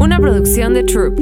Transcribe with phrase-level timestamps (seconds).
[0.00, 1.14] Una producción de Troop.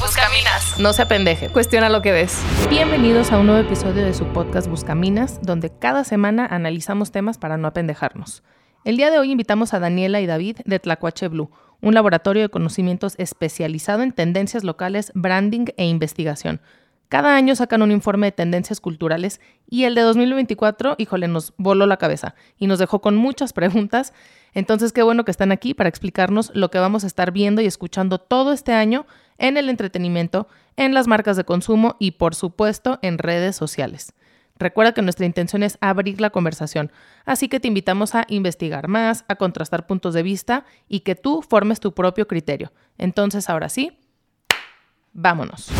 [0.00, 0.80] Buscaminas.
[0.80, 1.48] No se apendeje.
[1.48, 2.42] Cuestiona lo que ves.
[2.68, 7.56] Bienvenidos a un nuevo episodio de su podcast Buscaminas, donde cada semana analizamos temas para
[7.56, 8.42] no apendejarnos.
[8.84, 12.48] El día de hoy invitamos a Daniela y David de Tlacuache Blue, un laboratorio de
[12.48, 16.60] conocimientos especializado en tendencias locales, branding e investigación.
[17.08, 21.86] Cada año sacan un informe de tendencias culturales y el de 2024, híjole, nos voló
[21.86, 24.12] la cabeza y nos dejó con muchas preguntas.
[24.52, 27.66] Entonces, qué bueno que están aquí para explicarnos lo que vamos a estar viendo y
[27.66, 29.06] escuchando todo este año
[29.38, 34.12] en el entretenimiento, en las marcas de consumo y, por supuesto, en redes sociales.
[34.58, 36.90] Recuerda que nuestra intención es abrir la conversación,
[37.24, 41.42] así que te invitamos a investigar más, a contrastar puntos de vista y que tú
[41.42, 42.72] formes tu propio criterio.
[42.98, 43.96] Entonces, ahora sí,
[45.12, 45.70] vámonos.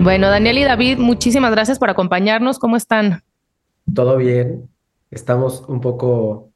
[0.00, 2.58] Bueno, Daniel y David, muchísimas gracias por acompañarnos.
[2.58, 3.22] ¿Cómo están?
[3.92, 4.68] Todo bien.
[5.10, 6.50] Estamos un poco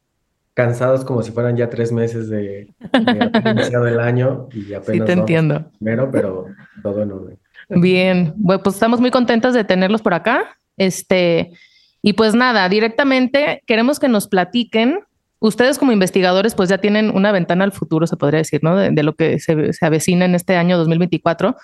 [0.54, 2.72] cansados como si fueran ya tres meses de,
[3.50, 5.64] iniciado el año y apenas sí, te entiendo.
[5.78, 6.46] primero, pero
[6.82, 7.38] todo en orden.
[7.68, 10.56] Bien, bueno, pues estamos muy contentas de tenerlos por acá.
[10.76, 11.52] Este,
[12.00, 15.00] y pues nada, directamente queremos que nos platiquen.
[15.40, 18.76] Ustedes como investigadores pues ya tienen una ventana al futuro, se podría decir, ¿no?
[18.76, 21.56] De, lo que se, se avecina en este año 2024.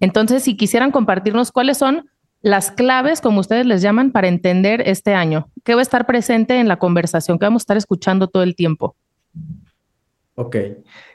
[0.00, 2.08] Entonces, si quisieran compartirnos cuáles son
[2.42, 6.58] las claves, como ustedes les llaman, para entender este año, ¿qué va a estar presente
[6.58, 7.38] en la conversación?
[7.38, 8.96] ¿Qué vamos a estar escuchando todo el tiempo?
[10.36, 10.56] Ok.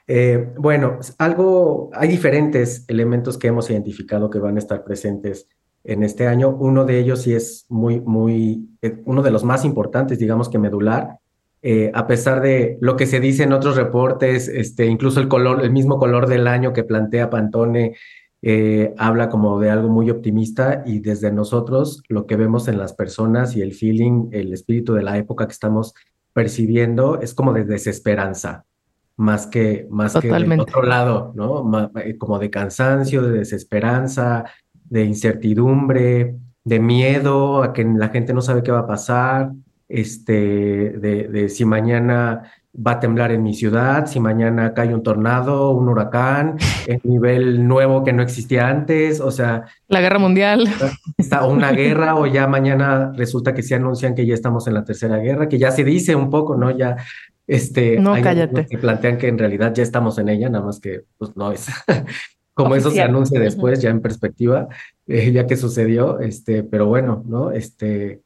[0.07, 5.47] Eh, bueno, algo, hay diferentes elementos que hemos identificado que van a estar presentes
[5.83, 6.49] en este año.
[6.49, 10.59] Uno de ellos sí es muy, muy, eh, uno de los más importantes, digamos que
[10.59, 11.19] medular.
[11.63, 15.63] Eh, a pesar de lo que se dice en otros reportes, este, incluso el color,
[15.63, 17.95] el mismo color del año que plantea Pantone,
[18.47, 22.93] eh, habla como de algo muy optimista y desde nosotros lo que vemos en las
[22.93, 25.95] personas y el feeling, el espíritu de la época que estamos
[26.31, 28.65] percibiendo es como de desesperanza,
[29.17, 31.89] más que, más que del otro lado, ¿no?
[31.95, 38.43] Eh, como de cansancio, de desesperanza, de incertidumbre, de miedo a que la gente no
[38.43, 39.53] sabe qué va a pasar,
[39.89, 42.43] este, de, de si mañana
[42.75, 47.67] va a temblar en mi ciudad, si mañana cae un tornado, un huracán, el nivel
[47.67, 49.65] nuevo que no existía antes, o sea...
[49.87, 50.67] La guerra mundial.
[51.17, 54.83] Está una guerra o ya mañana resulta que se anuncian que ya estamos en la
[54.83, 56.71] tercera guerra, que ya se dice un poco, ¿no?
[56.71, 56.97] Ya,
[57.47, 57.99] este...
[57.99, 58.65] No, cállate.
[58.65, 61.67] Que plantean que en realidad ya estamos en ella, nada más que pues no es...
[62.55, 64.69] Como eso se anuncia después, ya en perspectiva,
[65.07, 67.51] eh, ya que sucedió, este, pero bueno, ¿no?
[67.51, 68.21] Este,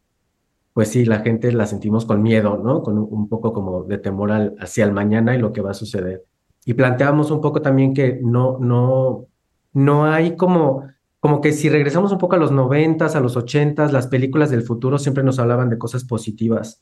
[0.79, 2.81] pues sí, la gente la sentimos con miedo, ¿no?
[2.84, 5.73] Con un, poco como de temor al, hacia el mañana y lo que va a
[5.73, 6.23] suceder.
[6.63, 9.25] Y planteamos un poco también que no, no,
[9.73, 10.85] no hay como,
[11.19, 14.62] como que si regresamos un poco a los noventas, a los ochentas, las películas del
[14.62, 16.81] futuro siempre nos hablaban de cosas positivas.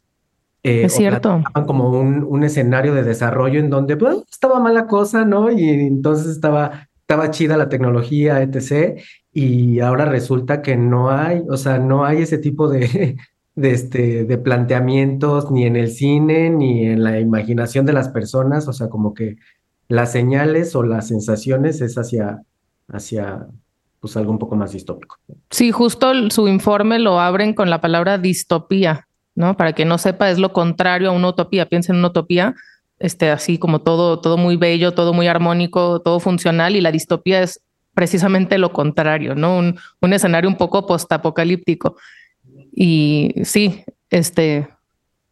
[0.61, 1.41] Eh, es cierto.
[1.65, 5.49] Como un, un, escenario de desarrollo en donde pues, estaba mala cosa, ¿no?
[5.49, 9.01] Y entonces estaba, estaba chida la tecnología, etc.
[9.33, 13.17] Y ahora resulta que no hay, o sea, no hay ese tipo de,
[13.57, 18.67] de, este, de planteamientos ni en el cine ni en la imaginación de las personas,
[18.67, 19.37] o sea, como que
[19.89, 22.43] las señales o las sensaciones es hacia,
[22.87, 23.47] hacia
[23.99, 25.17] pues algo un poco más distópico.
[25.49, 29.57] Sí, justo su informe lo abren con la palabra distopía, ¿no?
[29.57, 31.65] Para que no sepa, es lo contrario a una utopía.
[31.65, 32.53] Piensa en una utopía,
[32.99, 37.41] este, así como todo, todo muy bello, todo muy armónico, todo funcional, y la distopía
[37.41, 37.63] es
[37.95, 39.57] precisamente lo contrario, ¿no?
[39.57, 41.95] Un, un escenario un poco postapocalíptico.
[42.79, 44.67] Y sí, este...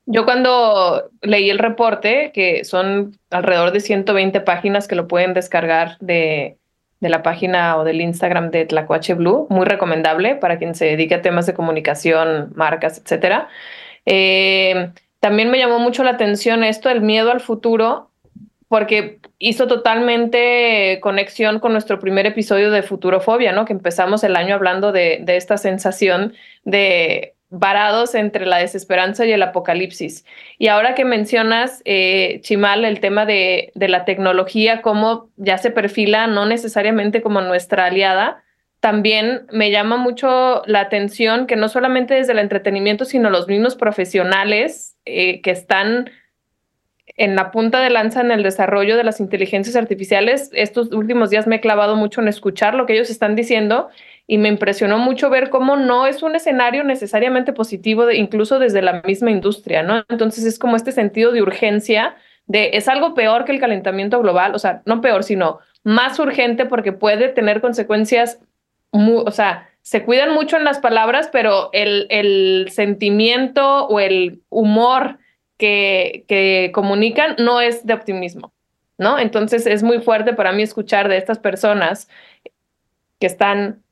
[0.07, 5.97] Yo cuando leí el reporte, que son alrededor de 120 páginas que lo pueden descargar
[5.99, 6.57] de,
[7.01, 11.13] de la página o del Instagram de Tlacuache Blue, muy recomendable para quien se dedique
[11.13, 13.47] a temas de comunicación, marcas, etcétera.
[14.07, 14.89] Eh,
[15.19, 18.09] también me llamó mucho la atención esto, el miedo al futuro,
[18.67, 23.65] porque hizo totalmente conexión con nuestro primer episodio de Futurofobia, ¿no?
[23.65, 26.33] Que empezamos el año hablando de, de esta sensación
[26.63, 30.25] de varados entre la desesperanza y el apocalipsis.
[30.57, 35.71] Y ahora que mencionas, eh, Chimal, el tema de, de, la tecnología, cómo ya se
[35.71, 38.43] perfila no necesariamente como nuestra aliada,
[38.81, 43.75] también me llama mucho la atención que no solamente desde el entretenimiento, sino los mismos
[43.75, 46.11] profesionales eh, que están
[47.17, 50.49] en la punta de lanza en el desarrollo de las inteligencias artificiales.
[50.53, 53.87] Estos últimos días me he clavado mucho en escuchar lo que ellos están diciendo
[54.27, 58.81] y me impresionó mucho ver cómo no es un escenario necesariamente positivo, de, incluso desde
[58.81, 60.03] la misma industria, ¿no?
[60.09, 62.15] Entonces es como este sentido de urgencia
[62.47, 66.65] de es algo peor que el calentamiento global, o sea, no peor, sino más urgente
[66.65, 68.39] porque puede tener consecuencias,
[68.91, 74.41] muy, o sea, se cuidan mucho en las palabras, pero el, el sentimiento o el
[74.49, 75.19] humor
[75.57, 78.53] que, que comunican no es de optimismo.
[78.97, 79.19] ¿no?
[79.19, 82.07] Entonces es muy fuerte para mí escuchar de estas personas
[83.19, 83.83] que están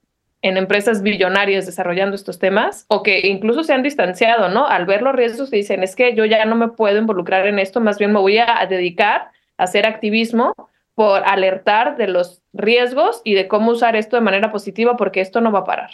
[0.43, 4.67] en empresas billonarias desarrollando estos temas o que incluso se han distanciado, ¿no?
[4.67, 7.59] Al ver los riesgos y dicen, es que yo ya no me puedo involucrar en
[7.59, 10.53] esto, más bien me voy a dedicar a hacer activismo
[10.95, 15.39] por alertar de los riesgos y de cómo usar esto de manera positiva porque esto
[15.39, 15.91] no va a parar.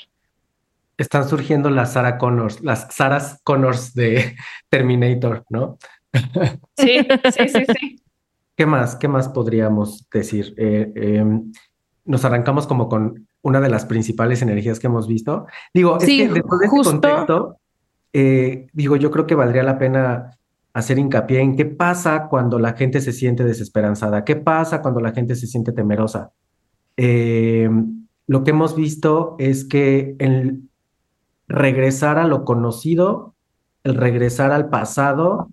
[0.98, 4.36] Están surgiendo las Sarah Connors, las Sarah Connors de
[4.70, 5.78] Terminator, ¿no?
[6.76, 8.04] Sí, sí, sí, sí.
[8.58, 8.96] ¿Qué más?
[8.96, 10.54] ¿Qué más podríamos decir?
[10.58, 11.52] Eh, em,
[12.10, 15.46] nos arrancamos como con una de las principales energías que hemos visto.
[15.76, 17.58] Digo, es que después de este contexto,
[18.12, 20.32] eh, digo, yo creo que valdría la pena
[20.74, 25.12] hacer hincapié en qué pasa cuando la gente se siente desesperanzada, qué pasa cuando la
[25.12, 26.32] gente se siente temerosa.
[26.98, 30.64] Em, lo que hemos visto es que el
[31.48, 33.36] regresar a lo conocido,
[33.84, 35.52] el regresar al pasado,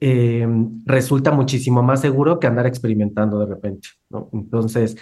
[0.00, 3.88] em, resulta muchísimo más seguro que andar experimentando de repente.
[4.08, 4.30] ¿no?
[4.32, 4.96] Entonces,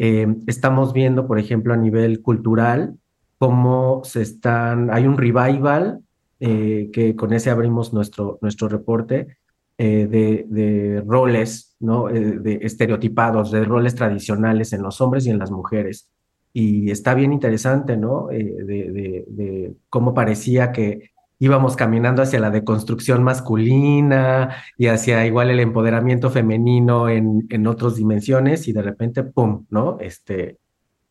[0.00, 2.94] eh, estamos viendo, por ejemplo, a nivel cultural,
[3.36, 6.00] cómo se están, hay un revival,
[6.38, 9.38] eh, que con ese abrimos nuestro, nuestro reporte,
[9.76, 12.06] eh, de, de, roles, ¿no?
[12.06, 16.08] de estereotipados, de roles tradicionales en los hombres y en las mujeres.
[16.52, 18.28] Y está bien interesante, ¿no?
[18.28, 25.60] de, de cómo parecía que íbamos caminando hacia la deconstrucción masculina y hacia igual el
[25.60, 29.98] empoderamiento femenino en, en otras dimensiones y de repente, ¡pum!, ¿no?
[30.00, 30.58] Este,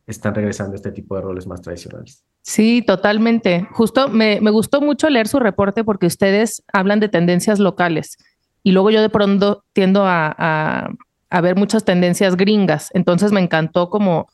[0.06, 2.24] están regresando este tipo de roles más tradicionales.
[2.42, 3.66] Sí, totalmente.
[3.72, 8.16] Justo me, me gustó mucho leer su reporte porque ustedes hablan de tendencias locales
[8.62, 10.90] y luego yo de pronto tiendo a, a,
[11.30, 12.90] a ver muchas tendencias gringas.
[12.94, 14.28] Entonces me encantó como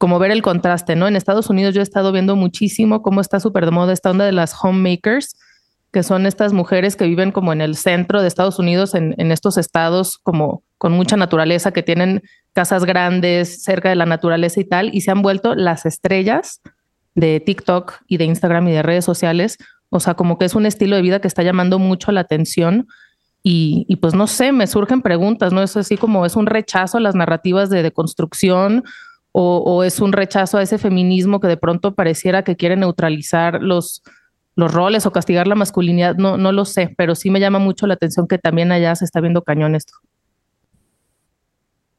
[0.00, 1.06] como ver el contraste, ¿no?
[1.08, 4.24] En Estados Unidos yo he estado viendo muchísimo cómo está súper de moda esta onda
[4.24, 5.36] de las homemakers,
[5.92, 9.30] que son estas mujeres que viven como en el centro de Estados Unidos, en, en,
[9.30, 12.22] estos estados como con mucha naturaleza, que tienen
[12.54, 16.62] casas grandes cerca de la naturaleza y tal, y se han vuelto las estrellas
[17.14, 19.58] de TikTok y de Instagram y de redes sociales.
[19.90, 22.88] O sea, como que es un estilo de vida que está llamando mucho la atención.
[23.42, 25.62] Y, y pues no sé, me surgen preguntas, ¿no?
[25.62, 28.84] Es así como es un rechazo a las narrativas de deconstrucción
[29.32, 34.02] o, es un rechazo a ese feminismo que de pronto pareciera que quiere neutralizar los,
[34.56, 37.86] los roles o castigar la masculinidad, no, no lo sé, pero sí me llama mucho
[37.86, 39.92] la atención que también allá se está viendo cañón esto.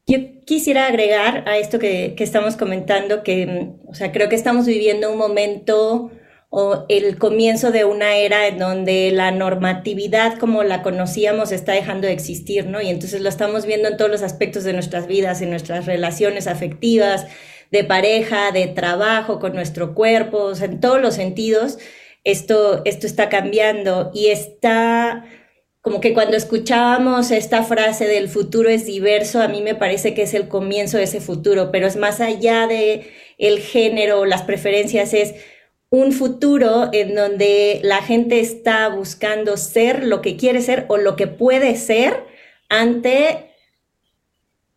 [0.07, 4.65] Yo quisiera agregar a esto que, que estamos comentando que, o sea, creo que estamos
[4.65, 6.11] viviendo un momento
[6.53, 12.07] o el comienzo de una era en donde la normatividad como la conocíamos está dejando
[12.07, 12.81] de existir, ¿no?
[12.81, 16.47] Y entonces lo estamos viendo en todos los aspectos de nuestras vidas, en nuestras relaciones
[16.47, 17.25] afectivas,
[17.71, 21.79] de pareja, de trabajo, con nuestro cuerpo, en todos los sentidos,
[22.25, 25.23] esto, esto está cambiando y está
[25.79, 30.23] como que cuando escuchábamos esta frase del futuro es diverso, a mí me parece que
[30.23, 35.13] es el comienzo de ese futuro, pero es más allá de el género, las preferencias,
[35.13, 35.33] es
[35.91, 41.17] un futuro en donde la gente está buscando ser lo que quiere ser o lo
[41.17, 42.23] que puede ser
[42.69, 43.51] ante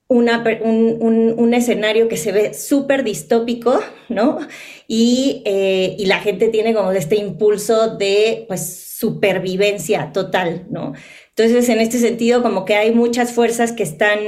[0.08, 4.38] una, un, un, un, escenario que se ve súper distópico, ¿no?
[4.86, 8.66] Y, eh, y, la gente tiene como este impulso de, pues,
[8.98, 10.94] supervivencia total, ¿no?
[11.30, 14.18] Entonces, en este sentido, como que hay muchas fuerzas que están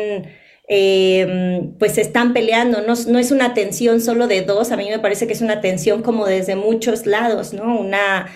[0.68, 4.98] eh, pues están peleando, no, no, es una tensión solo de dos, a mí me
[4.98, 7.78] parece que es una tensión como desde muchos lados, ¿no?
[7.78, 8.26] Una,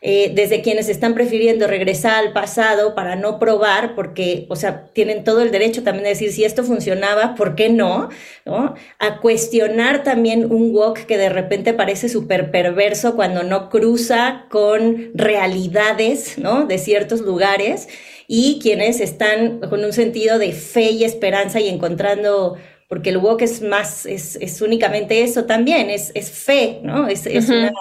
[0.00, 5.24] eh, desde quienes están prefiriendo regresar al pasado para no probar, porque, o sea, tienen
[5.24, 8.10] todo el derecho también de decir si esto funcionaba, ¿por qué no?
[8.44, 8.74] ¿no?
[8.98, 15.10] A cuestionar también un walk que de repente parece súper perverso cuando no cruza con
[15.14, 16.66] realidades, ¿no?
[16.66, 17.88] De ciertos lugares
[18.30, 22.56] y quienes están con un sentido de fe y esperanza y encontrando,
[22.86, 27.08] porque el walk es más, es, es únicamente eso también, es, es fe, ¿no?
[27.08, 27.58] Es, es, uh -huh.
[27.58, 27.72] una,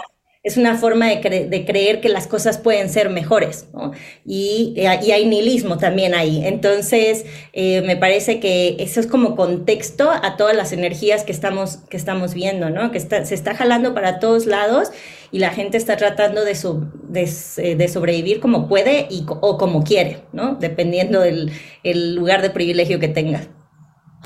[0.44, 3.92] es una forma de, cre de, creer que las cosas pueden ser mejores, ¿no?
[4.26, 6.42] Y, y hay nihilismo también ahí.
[6.46, 11.80] Entonces, eh, me parece que eso es como contexto a todas las energías que estamos,
[11.90, 12.92] que estamos viendo, ¿no?
[12.92, 14.92] Que está, se está jalando para todos lados
[15.32, 19.58] y la gente está tratando de, so, de, eh, de sobrevivir como puede y, o
[19.58, 20.56] como quiere, ¿no?
[20.56, 21.52] Dependiendo del
[21.84, 23.42] el lugar de privilegio que tenga.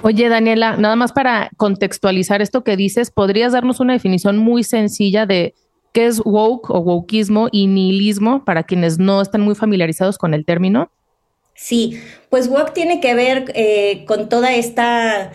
[0.03, 5.25] Oye, Daniela, nada más para contextualizar esto que dices, ¿podrías darnos una definición muy sencilla
[5.25, 5.53] de
[5.93, 10.45] qué es woke o wokeismo y nihilismo para quienes no están muy familiarizados con el
[10.45, 10.91] término?
[11.53, 15.31] Sí, pues woke tiene que ver eh, con toda esta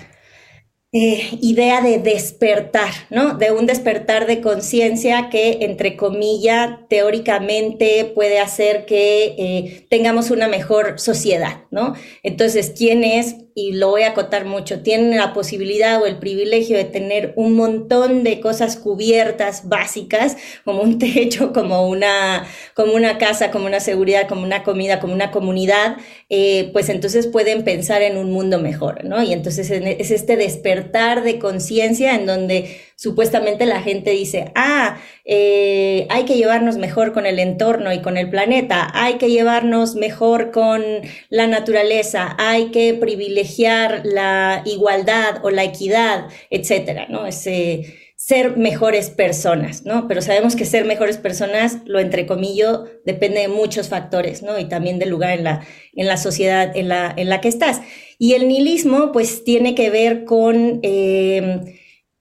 [0.99, 3.35] eh, idea de despertar, ¿no?
[3.35, 10.49] De un despertar de conciencia que, entre comillas, teóricamente puede hacer que eh, tengamos una
[10.49, 11.93] mejor sociedad, ¿no?
[12.23, 16.77] Entonces, ¿quién es y lo voy a acotar mucho, tienen la posibilidad o el privilegio
[16.77, 23.17] de tener un montón de cosas cubiertas básicas, como un techo, como una, como una
[23.17, 25.97] casa, como una seguridad, como una comida, como una comunidad,
[26.29, 29.23] eh, pues entonces pueden pensar en un mundo mejor, ¿no?
[29.23, 36.07] Y entonces es este despertar de conciencia en donde supuestamente la gente dice, ah, eh,
[36.11, 40.51] hay que llevarnos mejor con el entorno y con el planeta, hay que llevarnos mejor
[40.51, 40.83] con
[41.29, 47.27] la naturaleza, hay que privilegiar la igualdad o la equidad, etcétera, ¿no?
[47.27, 50.09] Ese, ser mejores personas, ¿no?
[50.09, 54.59] Pero sabemos que ser mejores personas, lo entrecomillo, depende de muchos factores, ¿no?
[54.59, 57.83] Y también del lugar en la, en la sociedad en la, en la que estás.
[58.19, 61.79] Y el nihilismo, pues, tiene que ver con, eh,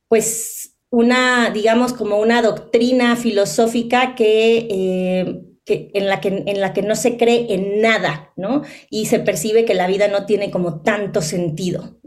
[0.09, 0.64] pues,
[0.95, 6.83] una, digamos, como una doctrina filosófica que, eh, que, en, la que, en la que
[6.83, 8.61] no se cree en nada, ¿no?
[8.89, 11.99] Y se percibe que la vida no tiene como tanto sentido,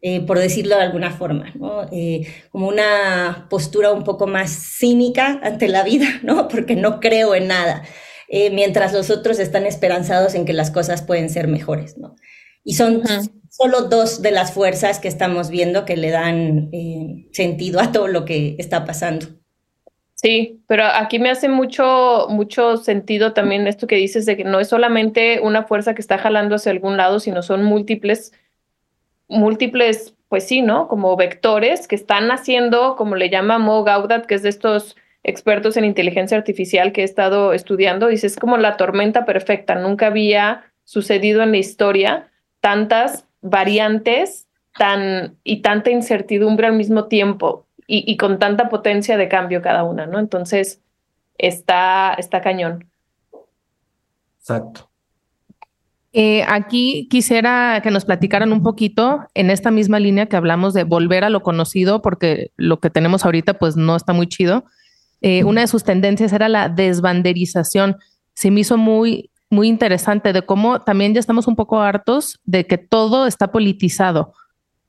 [0.00, 1.86] eh, por decirlo de alguna forma, ¿no?
[1.92, 6.48] Eh, como una postura un poco más cínica ante la vida, ¿no?
[6.48, 7.82] Porque no creo en nada,
[8.52, 12.14] mientras los otros están esperanzados en que las cosas pueden ser mejores, ¿no?
[12.64, 13.02] Y son
[13.50, 18.06] solo dos de las fuerzas que estamos viendo que le dan eh, sentido a todo
[18.06, 19.26] lo que está pasando.
[20.14, 24.60] Sí, pero aquí me hace mucho, mucho sentido también esto que dices de que no
[24.60, 28.32] es solamente una fuerza que está jalando hacia algún lado, sino son múltiples,
[29.28, 30.88] múltiples, pues sí, ¿no?
[30.88, 35.76] Como vectores que están haciendo, como le llama Mo Gaudat, que es de estos expertos
[35.76, 40.64] en inteligencia artificial que he estado estudiando, dice, es como la tormenta perfecta, nunca había
[40.84, 42.30] sucedido en la historia
[42.60, 49.62] tantas variantes tan, y tanta incertidumbre al mismo tiempo y, con tanta potencia de cambio
[49.62, 50.20] cada una, ¿no?
[50.20, 50.80] Entonces,
[51.38, 52.88] está, está cañón.
[54.38, 54.88] Exacto.
[56.12, 60.84] Eh, aquí quisiera que nos platicaran un poquito en esta misma línea que hablamos de
[60.84, 64.64] volver a lo conocido, porque lo que tenemos ahorita pues no está muy chido.
[65.20, 67.96] Eh, una de sus tendencias era la desbanderización.
[68.34, 72.66] Se me hizo muy muy interesante de cómo también ya estamos un poco hartos de
[72.66, 74.32] que todo está politizado.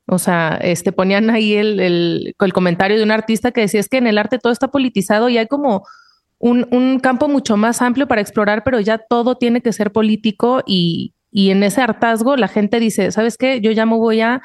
[0.06, 3.89] O sea, este, ponían ahí el, el, el comentario de un artista que decía es
[3.89, 5.86] que en el arte todo está politizado y hay como
[6.38, 10.63] un, un, campo mucho más amplio para explorar, pero ya todo tiene que ser político
[10.65, 13.62] y, y en ese hartazgo la gente dice, ¿sabes qué?
[13.62, 14.41] Yo ya me voy a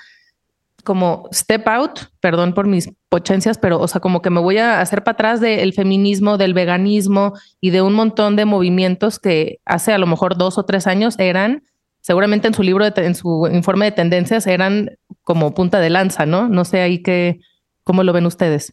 [0.86, 4.80] como step out, perdón por mis pochencias, pero o sea, como que me voy a
[4.80, 9.92] hacer para atrás del feminismo, del veganismo y de un montón de movimientos que hace
[9.92, 11.64] a lo mejor dos o tres años eran,
[12.00, 16.24] seguramente en su libro, de, en su informe de tendencias, eran como punta de lanza,
[16.24, 16.48] ¿no?
[16.48, 17.40] No sé ahí qué,
[17.82, 18.72] cómo lo ven ustedes.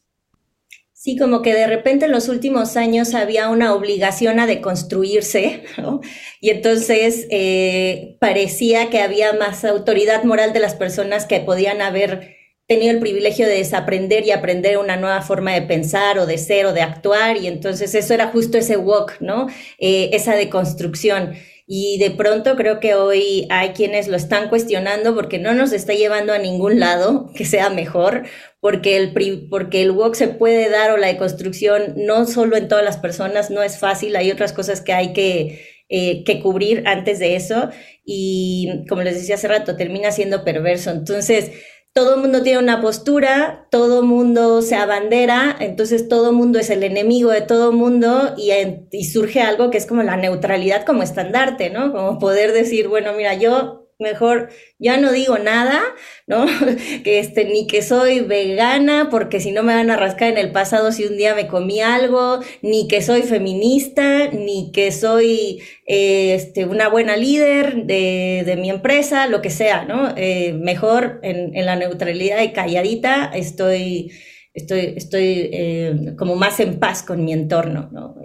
[1.03, 5.99] Sí, como que de repente en los últimos años había una obligación a deconstruirse, ¿no?
[6.39, 12.37] Y entonces eh, parecía que había más autoridad moral de las personas que podían haber
[12.67, 16.67] tenido el privilegio de desaprender y aprender una nueva forma de pensar o de ser
[16.67, 17.35] o de actuar.
[17.35, 19.47] Y entonces eso era justo ese walk, ¿no?
[19.79, 21.33] Eh, esa deconstrucción.
[21.65, 25.93] Y de pronto creo que hoy hay quienes lo están cuestionando porque no nos está
[25.93, 28.23] llevando a ningún lado que sea mejor,
[28.59, 29.13] porque el,
[29.49, 33.49] porque el walk se puede dar o la deconstrucción no solo en todas las personas,
[33.49, 37.69] no es fácil, hay otras cosas que hay que, eh, que cubrir antes de eso
[38.05, 40.91] y como les decía hace rato, termina siendo perverso.
[40.91, 41.51] Entonces,
[41.93, 47.29] todo mundo tiene una postura, todo mundo se abandera, entonces todo mundo es el enemigo
[47.29, 48.51] de todo mundo y,
[48.91, 51.91] y, surge algo que es como la neutralidad como estandarte, ¿no?
[51.91, 55.81] Como poder decir, bueno, mira, yo mejor ya no digo nada,
[56.27, 56.45] ¿no?
[57.03, 60.51] que este, ni que soy vegana, porque si no me van a rascar en el
[60.51, 66.35] pasado si un día me comí algo, ni que soy feminista, ni que soy eh,
[66.35, 70.13] este, una buena líder de, de, mi empresa, lo que sea, ¿no?
[70.15, 74.11] Eh, mejor en, en, la neutralidad y calladita estoy,
[74.53, 78.15] estoy, estoy eh, como más en paz con mi entorno, ¿no?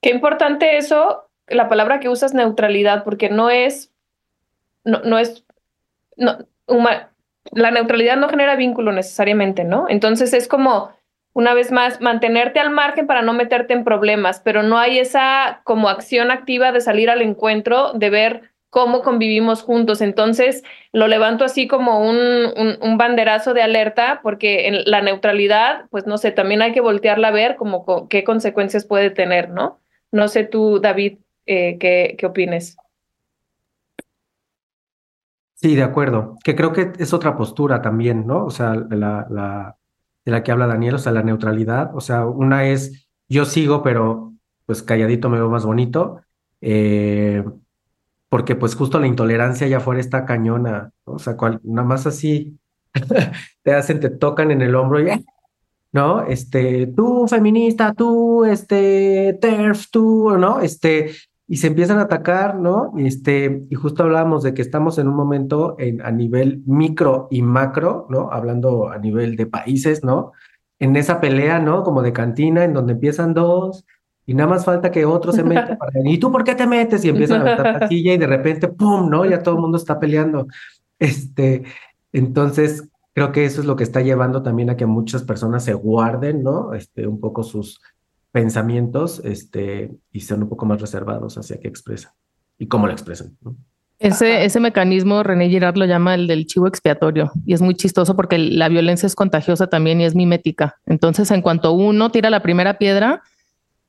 [0.00, 3.92] Qué importante eso, la palabra que usas neutralidad, porque no es
[4.88, 5.44] no, no es,
[6.16, 6.38] no,
[7.52, 9.86] la neutralidad no genera vínculo necesariamente, ¿no?
[9.88, 10.90] Entonces es como,
[11.34, 15.60] una vez más, mantenerte al margen para no meterte en problemas, pero no hay esa
[15.64, 20.00] como acción activa de salir al encuentro, de ver cómo convivimos juntos.
[20.00, 22.18] Entonces, lo levanto así como un,
[22.80, 27.28] un, banderazo de alerta, porque en la neutralidad, pues no sé, también hay que voltearla
[27.28, 29.80] a ver como qué consecuencias puede tener, ¿no?
[30.12, 32.76] No sé tú, David, eh, qué, qué opines.
[35.60, 36.36] Sí, de acuerdo.
[36.44, 38.44] Que creo que es otra postura también, ¿no?
[38.44, 39.76] O sea, la, la,
[40.24, 41.94] de la que habla Daniel, o sea, la neutralidad.
[41.94, 44.32] O sea, una es yo sigo, pero
[44.66, 46.20] pues calladito me veo más bonito.
[46.60, 47.44] Eh,
[48.28, 52.58] porque pues justo la intolerancia allá afuera está cañona, o sea, nada más así
[53.62, 55.24] te hacen, te tocan en el hombro y,
[55.92, 56.22] ¿no?
[56.26, 60.60] Este, tú feminista, tú, este, TERF, tú, ¿no?
[60.60, 61.12] Este,
[61.50, 62.92] y se empiezan a atacar, ¿no?
[62.98, 67.40] Este, y justo hablábamos de que estamos en un momento en, a nivel micro y
[67.40, 68.30] macro, ¿no?
[68.30, 70.32] Hablando a nivel de países, ¿no?
[70.78, 71.82] En esa pelea, ¿no?
[71.84, 73.86] Como de cantina, en donde empiezan dos,
[74.26, 77.02] y nada más falta que otro se meta para ¿y tú por qué te metes?
[77.06, 79.08] Y empiezan a meter la silla y de repente, ¡pum!
[79.08, 79.24] ¿no?
[79.24, 80.48] Ya todo el mundo está peleando.
[80.98, 81.64] Este,
[82.12, 85.72] entonces, creo que eso es lo que está llevando también a que muchas personas se
[85.72, 86.74] guarden, ¿no?
[86.74, 87.80] Este, un poco sus
[88.38, 92.12] pensamientos, este, y sean un poco más reservados hacia qué expresan
[92.56, 93.56] y cómo lo expresan, ¿no?
[93.98, 98.14] Ese, ese mecanismo René Girard lo llama el del chivo expiatorio y es muy chistoso
[98.14, 100.76] porque la violencia es contagiosa también y es mimética.
[100.86, 103.22] Entonces, en cuanto uno tira la primera piedra,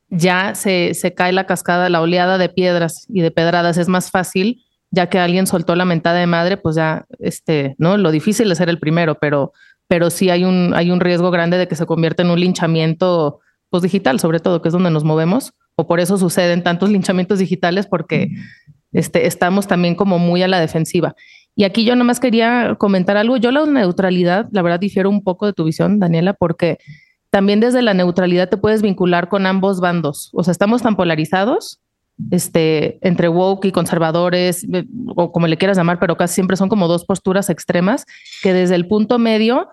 [0.10, 3.77] ya se, se cae la cascada, la oleada de piedras y de pedradas.
[3.77, 7.96] Es más fácil, ya que alguien soltó la mentada de madre, pues ya, este, ¿no?
[7.98, 9.53] Lo difícil es ser el primero, pero,
[9.88, 13.41] pero sí hay un, hay un riesgo grande de que se convierta en un linchamiento
[13.70, 17.40] pues, digital, sobre todo, que es donde nos movemos, o por eso suceden tantos linchamientos
[17.40, 18.30] digitales, porque
[18.92, 21.16] este, estamos también como muy a la defensiva.
[21.56, 23.38] Y aquí yo nomás quería comentar algo.
[23.38, 26.78] Yo la neutralidad, la verdad, difiero un poco de tu visión, Daniela, porque
[27.30, 30.30] también desde la neutralidad te puedes vincular con ambos bandos.
[30.34, 31.82] O sea, estamos tan polarizados
[32.32, 34.86] este, entre woke y conservadores, eh,
[35.16, 38.06] o como le quieras llamar, pero casi siempre son como dos posturas extremas,
[38.42, 39.70] que desde el punto medio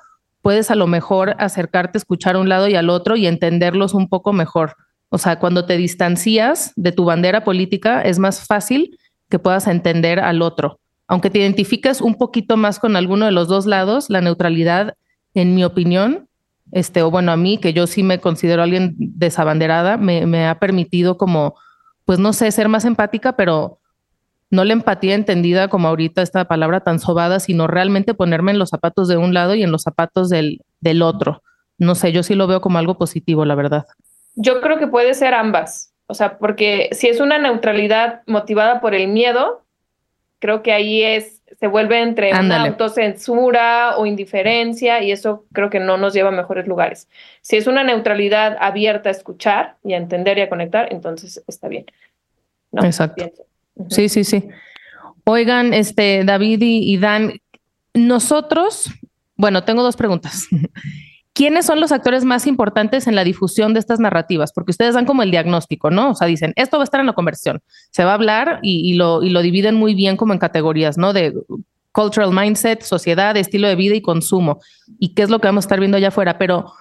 [0.47, 4.09] puedes a lo mejor acercarte, escuchar a un lado y al otro y entenderlos un
[4.09, 4.77] poco mejor.
[5.09, 8.97] O sea, cuando te distancias de tu bandera política, es más fácil
[9.29, 10.79] que puedas entender al otro.
[11.09, 14.95] Aunque te identifiques un poquito más con alguno de los dos lados, la neutralidad,
[15.35, 16.29] en mi opinión,
[16.71, 20.61] este, o bueno, a mí, que yo sí me considero alguien desabanderada, me, me ha
[20.61, 21.57] permitido como,
[22.05, 23.81] pues no sé, ser más empática, pero
[24.51, 28.71] no la empatía entendida como ahorita esta palabra tan sobada, sino realmente ponerme en los
[28.71, 31.43] zapatos de un lado y en los zapatos del, del otro.
[31.79, 33.87] No sé, yo sí lo veo como algo positivo, la verdad.
[34.35, 35.93] Yo creo que puede ser ambas.
[36.07, 39.63] O sea, porque si es una neutralidad motivada por el miedo,
[40.39, 45.81] creo que ahí es se vuelve entre una autocensura o indiferencia y eso creo que
[45.81, 47.09] no nos lleva a mejores lugares.
[47.41, 51.69] Si es una neutralidad abierta a escuchar y a entender y a conectar, entonces está
[51.69, 51.87] bien.
[52.73, 53.25] Exacto.
[53.91, 54.49] Sí, sí, sí.
[55.25, 57.41] Oigan, este, David y Dan,
[57.95, 58.91] nosotros,
[59.37, 60.47] bueno, tengo dos preguntas.
[61.37, 64.53] ¿quiénes son los actores más importantes en la difusión de estas narrativas?
[64.53, 66.11] Porque ustedes dan como el diagnóstico, ¿no?
[66.11, 68.95] O sea, dicen, esto va a estar en la conversión, se va a hablar y,
[68.95, 71.13] lo, y lo dividen muy bien como en categorías, ¿no?
[71.13, 71.35] De
[71.93, 74.61] cultural mindset, sociedad, estilo de vida y consumo.
[74.99, 76.39] ¿Y qué es lo que vamos a estar viendo allá afuera?
[76.39, 76.73] Pero,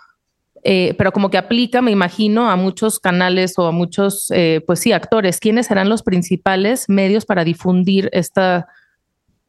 [0.67, 4.79] eh, pero como que aplica, me imagino, a muchos canales o a muchos, eh, pues
[4.79, 5.39] sí, actores.
[5.39, 8.67] ¿Quiénes serán los principales medios para difundir esta,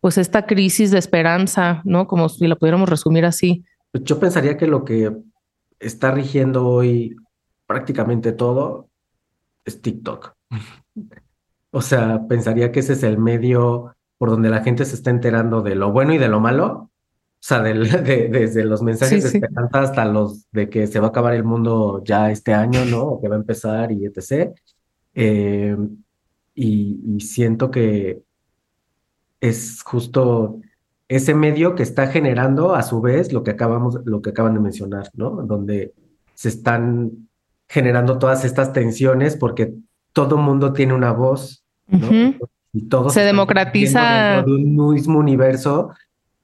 [0.00, 2.06] pues esta crisis de esperanza, ¿no?
[2.06, 3.64] Como si la pudiéramos resumir así.
[3.92, 5.10] Pues, yo pensaría que lo que
[5.80, 7.16] está rigiendo hoy
[7.66, 8.90] prácticamente todo
[9.64, 10.34] es TikTok.
[11.70, 15.62] O sea, pensaría que ese es el medio por donde la gente se está enterando
[15.62, 16.85] de lo bueno y de lo malo.
[17.46, 21.32] O sea, desde los mensajes de esperanza hasta los de que se va a acabar
[21.32, 23.02] el mundo ya este año, ¿no?
[23.02, 24.52] O que va a empezar y etc.
[25.14, 25.76] Eh,
[26.56, 28.20] y siento que
[29.40, 30.58] es justo
[31.06, 34.60] ese medio que está generando a su vez lo que acabamos, lo que acaban de
[34.60, 35.30] mencionar, ¿no?
[35.30, 35.94] Donde
[36.34, 37.28] se están
[37.68, 39.72] generando todas estas tensiones porque
[40.12, 42.08] todo mundo tiene una voz, ¿no?
[42.72, 45.92] Y todo se democratiza de un mismo universo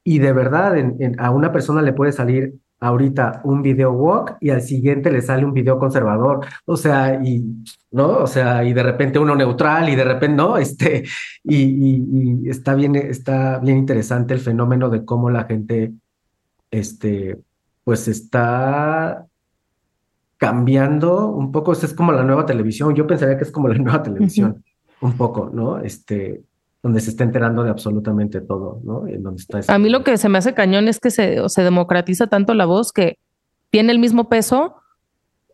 [0.05, 0.75] y de verdad
[1.19, 5.45] a una persona le puede salir ahorita un video walk y al siguiente le sale
[5.45, 7.45] un video conservador, o sea, y,
[7.93, 8.19] ¿no?
[8.19, 10.59] O sea, y de repente uno neutral y de repente, ¿no?
[10.59, 11.05] Este,
[11.45, 15.93] y, está bien, está bien interesante el fenómeno de cómo la gente,
[16.73, 17.39] este,
[17.85, 19.27] pues está
[20.37, 24.03] cambiando un poco, es como la nueva televisión, yo pensaría que es como la nueva
[24.03, 24.65] televisión,
[25.01, 25.79] un poco, ¿no?
[25.79, 26.43] Este,
[26.83, 29.07] donde se está enterando de absolutamente todo, ¿no?
[29.07, 31.63] En donde está A mí lo que se me hace cañón es que se, se
[31.63, 33.19] democratiza tanto la voz que
[33.71, 34.77] tiene el mismo peso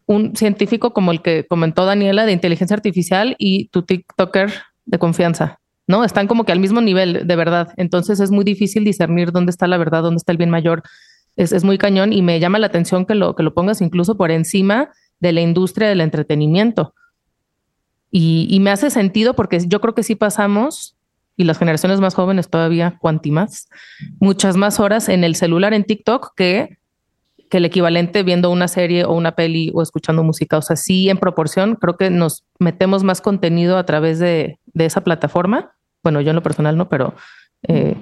[0.06, 4.50] un científico como el que comentó Daniela de inteligencia artificial y tu TikToker
[4.86, 6.02] de confianza, ¿no?
[6.02, 7.74] Están como que al mismo nivel, de verdad.
[7.76, 10.82] Entonces es muy difícil discernir dónde está la verdad, dónde está el bien mayor.
[11.36, 14.16] Es, es muy cañón y me llama la atención que lo, que lo pongas incluso
[14.16, 14.88] por encima
[15.20, 16.94] de la industria del entretenimiento.
[18.10, 20.97] Y, y me hace sentido porque yo creo que sí pasamos
[21.38, 23.70] y las generaciones más jóvenes todavía, cuanti más,
[24.20, 26.76] muchas más horas en el celular en TikTok que,
[27.48, 30.58] que el equivalente viendo una serie o una peli o escuchando música.
[30.58, 34.84] O sea, sí, en proporción, creo que nos metemos más contenido a través de, de
[34.84, 35.72] esa plataforma
[36.02, 37.14] bueno, yo en lo personal no, pero
[37.66, 37.96] eh,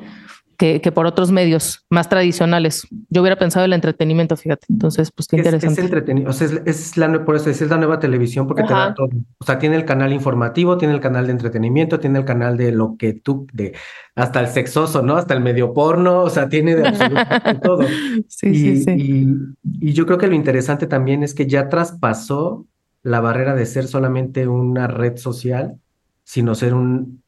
[0.56, 2.86] que, que, por otros medios más tradicionales.
[3.08, 4.66] Yo hubiera pensado el entretenimiento, fíjate.
[4.68, 5.80] Entonces, pues qué interesante.
[5.80, 8.94] Es, entretenido, o sea, es, la, por eso es, la nueva televisión porque te da
[8.94, 9.10] todo.
[9.38, 12.72] O sea, tiene el canal informativo, tiene el canal de entretenimiento, tiene el canal de
[12.72, 13.74] lo que tú, de
[14.14, 15.16] hasta el sexoso, ¿no?
[15.16, 17.86] Hasta el medio porno, o sea, tiene de absolutamente todo.
[18.28, 18.90] Sí, y, sí, sí.
[18.92, 22.66] Y, y yo creo que lo interesante también es que ya traspasó
[23.02, 25.78] la barrera de ser solamente una red social,
[26.24, 27.22] sino ser un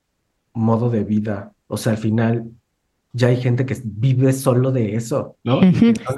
[0.53, 1.53] modo de vida.
[1.69, 2.51] O sea, al final
[3.19, 5.61] ya hay gente que vive solo de eso, ¿no?
[5.61, 5.71] no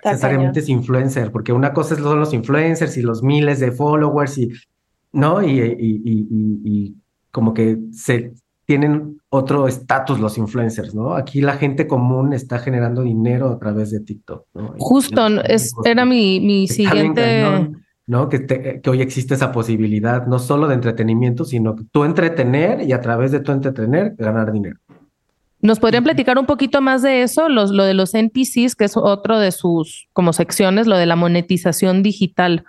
[0.05, 4.51] necesariamente es influencer, porque una cosa son los influencers y los miles de followers y,
[5.13, 5.43] ¿no?
[5.43, 6.95] Y, y,
[7.33, 8.33] como que se
[8.67, 11.15] tienen otro estatus los influencers, ¿no?
[11.15, 14.75] Aquí la gente común está generando dinero a través de TikTok, ¿no?
[14.79, 17.71] Justo, es, era mi, mi siguiente...
[18.07, 18.29] ¿no?
[18.29, 22.93] Que, que, hoy existe esa posibilidad, no solo de entretenimiento, sino que tú entretener y
[22.93, 24.81] a través de tu entretener ganar dinero.
[25.63, 27.49] ¿Nos podrían platicar un poquito más de eso?
[27.49, 31.17] Los, lo de los NPCs, que es otro de sus como secciones, lo de la
[31.17, 32.65] monetización digital.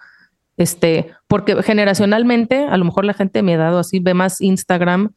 [0.57, 5.13] Este, porque generacionalmente, a lo mejor la gente me ha dado así, ve más Instagram,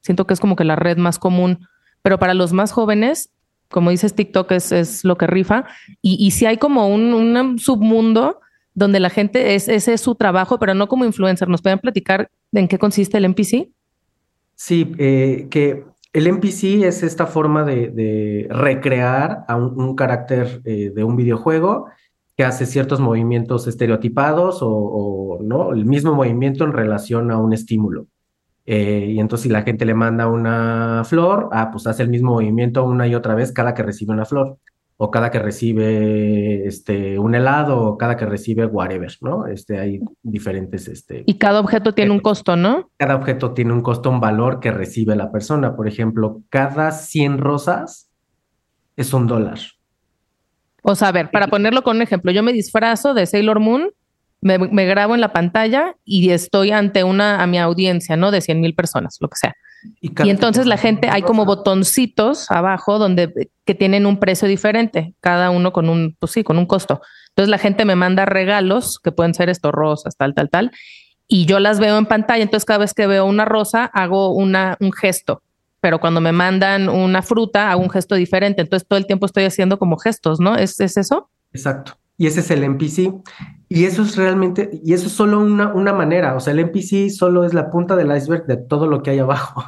[0.00, 1.66] siento que es como que la red más común,
[2.02, 3.30] pero para los más jóvenes,
[3.68, 5.66] como dices, TikTok es, es lo que rifa,
[6.00, 8.40] y, y si hay como un, un, submundo
[8.74, 11.48] donde la gente, es, ese es su trabajo, pero no como influencer.
[11.48, 13.68] ¿Nos pueden platicar en qué consiste el NPC?
[14.54, 15.84] Sí, eh, que
[16.18, 21.86] el NPC es esta forma de, recrear a un, carácter eh, de un videojuego
[22.36, 28.06] que hace ciertos movimientos estereotipados o, no el mismo movimiento en relación a un estímulo.
[28.66, 32.32] Eh, y entonces si la gente le manda una flor, ah, pues hace el mismo
[32.32, 34.58] movimiento una y otra vez cada que recibe una flor
[35.00, 39.46] o cada que recibe este, un helado o cada que recibe whatever, ¿no?
[39.46, 40.88] Este, hay diferentes...
[40.88, 42.90] Este, y cada objeto tiene un costo, ¿no?
[42.96, 45.76] Cada objeto tiene un costo, un valor que recibe la persona.
[45.76, 48.10] Por ejemplo, cada 100 rosas
[48.96, 49.60] es un dólar.
[50.82, 53.90] O sea, a ver, para ponerlo con un ejemplo, yo me disfrazo de Sailor Moon,
[54.40, 58.30] me, me grabo en la pantalla y estoy ante una, a mi audiencia, ¿no?
[58.30, 59.54] De 100 mil personas, lo que sea.
[60.00, 65.50] Y, entonces la gente, hay como botoncitos abajo donde que tienen un precio diferente, cada
[65.50, 67.00] uno con un, pues sí, con un costo.
[67.28, 70.72] Entonces la gente me manda regalos, que pueden ser estos rosas, tal, tal, tal,
[71.28, 72.42] y yo las veo en pantalla.
[72.42, 75.42] Entonces cada vez que veo una rosa, hago una, un gesto.
[75.80, 78.62] Pero cuando me mandan una fruta, hago un gesto diferente.
[78.62, 80.56] Entonces todo el tiempo estoy haciendo como gestos, ¿no?
[80.56, 81.30] ¿Es, es eso?
[81.52, 81.96] Exacto.
[82.16, 83.12] Y ese es el NPC.
[83.68, 86.34] Y eso es realmente, y eso es solo una, una manera.
[86.34, 89.18] O sea, el NPC solo es la punta del iceberg de todo lo que hay
[89.18, 89.62] abajo.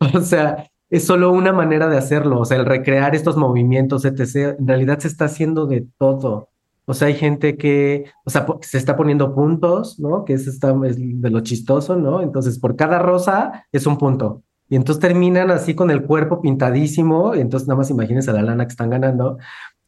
[0.14, 2.40] o sea, es solo una manera de hacerlo.
[2.40, 4.56] O sea, el recrear estos movimientos, etc.
[4.58, 6.50] En realidad se está haciendo de todo.
[6.84, 10.24] O sea, hay gente que, o sea, se está poniendo puntos, ¿no?
[10.24, 12.22] Que es, está, es de lo chistoso, ¿no?
[12.22, 14.42] Entonces, por cada rosa es un punto.
[14.68, 17.34] Y entonces terminan así con el cuerpo pintadísimo.
[17.34, 19.38] Y entonces nada más imagínense la lana que están ganando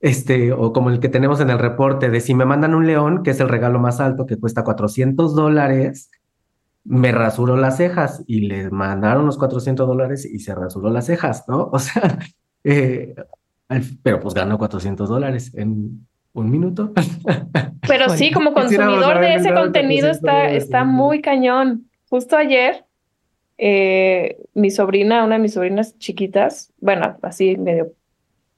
[0.05, 3.23] este, o como el que tenemos en el reporte de si me mandan un león,
[3.23, 6.11] que es el regalo más alto, que cuesta 400 dólares,
[6.85, 11.49] me rasuró las cejas y le mandaron los 400 dólares y se rasuró las cejas,
[11.49, 11.71] ¿no?
[11.73, 12.19] O sea,
[12.64, 13.14] eh,
[14.03, 16.93] pero pues ganó 400 dólares en un minuto.
[17.87, 21.88] Pero sí, como consumidor de ese contenido está, está muy cañón.
[22.11, 22.85] Justo ayer,
[23.57, 27.93] eh, mi sobrina, una de mis sobrinas chiquitas, bueno, así medio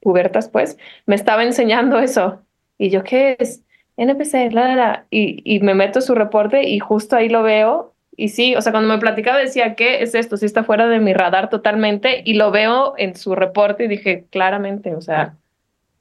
[0.07, 2.41] pubertas, pues, me estaba enseñando eso.
[2.79, 3.65] Y yo, ¿qué es?
[3.97, 7.93] NPC, la, la, Y, y me meto su reporte y justo ahí lo veo.
[8.17, 10.37] Y sí, o sea, cuando me platicaba decía, ¿qué es esto?
[10.37, 12.23] Sí está fuera de mi radar totalmente.
[12.25, 15.39] Y lo veo en su reporte y dije, claramente, o sea,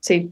[0.02, 0.32] sí.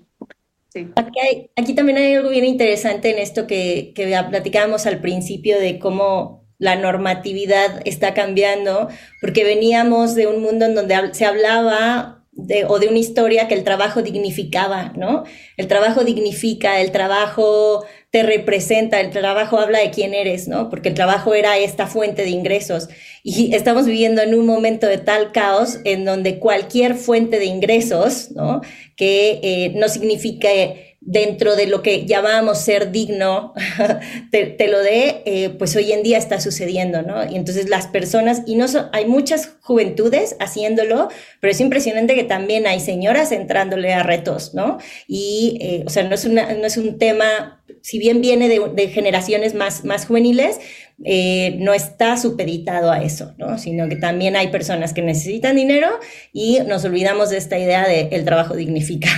[0.70, 0.90] Sí.
[0.96, 5.80] Aquí, aquí también hay algo bien interesante en esto que, que platicábamos al principio de
[5.80, 12.23] cómo la normatividad está cambiando, porque veníamos de un mundo en donde se hablaba
[12.68, 15.24] o de una historia que el trabajo dignificaba, ¿no?
[15.56, 20.70] El trabajo dignifica, el trabajo te representa, el trabajo habla de quién eres, ¿no?
[20.70, 22.90] Porque el trabajo era esta fuente de ingresos.
[23.24, 28.32] Y estamos viviendo en un momento de tal caos en donde cualquier fuente de ingresos,
[28.32, 28.62] ¿no?
[28.96, 33.54] Que eh, no signifique dentro de lo que llamábamos ser digno,
[34.32, 37.30] te, lo dé, eh, pues hoy en día está sucediendo, ¿no?
[37.30, 41.10] Y entonces las personas, y no hay muchas juventudes haciéndolo,
[41.42, 44.78] pero es impresionante que también hay señoras entrándole a retos, ¿no?
[45.08, 48.88] Y, eh, o sea, no es, una, no es un tema, si bien viene de,
[48.88, 50.60] generaciones más, más juveniles,
[51.04, 53.58] eh, no está supeditado a eso, ¿no?
[53.58, 55.90] Sino que también hay personas que necesitan dinero
[56.32, 59.10] y nos olvidamos de esta idea de el trabajo dignifica.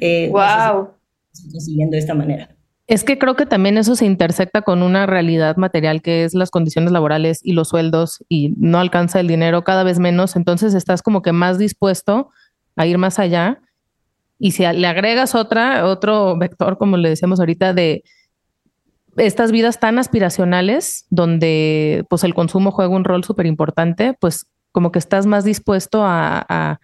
[0.30, 0.98] wow
[1.44, 2.54] de esta manera.
[2.86, 6.50] Es que creo que también eso se intersecta con una realidad material que es las
[6.50, 11.02] condiciones laborales y los sueldos y no alcanza el dinero cada vez menos, entonces estás
[11.02, 12.30] como que más dispuesto
[12.76, 13.60] a ir más allá.
[14.38, 18.04] Y si le agregas otra, otro vector, como le decíamos ahorita, de
[19.16, 24.92] estas vidas tan aspiracionales, donde pues el consumo juega un rol súper importante, pues como
[24.92, 26.80] que estás más dispuesto a,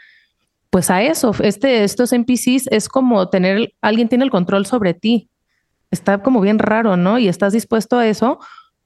[0.74, 1.30] pues a eso.
[1.38, 5.30] Este, estos NPCs es como tener, alguien tiene el control sobre ti.
[5.92, 7.16] Está como bien raro, ¿no?
[7.16, 8.40] Y estás dispuesto a eso,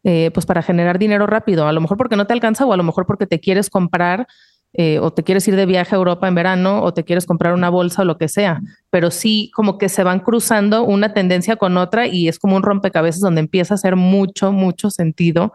[0.05, 1.67] eh, pues para generar dinero rápido.
[1.67, 4.27] A lo mejor porque no te alcanza o a lo mejor porque te quieres comprar
[4.75, 7.55] eh, o te quieres ir de viaje a Europa en verano o te quieres comprar
[7.55, 11.57] una bolsa o lo que sea, pero sí como que se van cruzando una tendencia
[11.57, 15.55] con otra y es como un rompecabezas donde empieza a hacer mucho, mucho sentido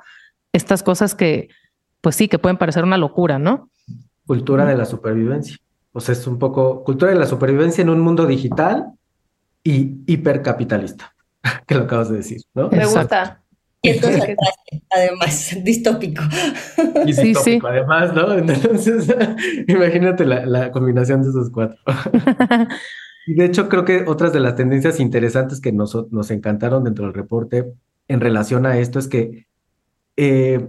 [0.52, 1.50] estas cosas que,
[2.02, 3.70] pues sí, que pueden parecer una locura, ¿no?
[4.26, 5.58] Cultura de la supervivencia.
[5.94, 8.94] O sea, es un poco cultura de la supervivencia en un mundo digital
[9.64, 11.16] y hipercapitalista,
[11.68, 12.70] que lo acabas de decir, ¿no?
[12.70, 13.40] Me gusta.
[13.86, 14.38] Y entonces,
[14.90, 16.24] además, distópico.
[17.06, 18.34] Y distópico, además, ¿no?
[18.34, 19.14] Entonces,
[19.68, 21.78] imagínate la, combinación de esos cuatro.
[23.28, 27.06] y de hecho, creo que otras de las tendencias interesantes que nos, nos encantaron dentro
[27.06, 27.74] del reporte
[28.08, 29.48] en relación a esto es que
[30.16, 30.66] eh,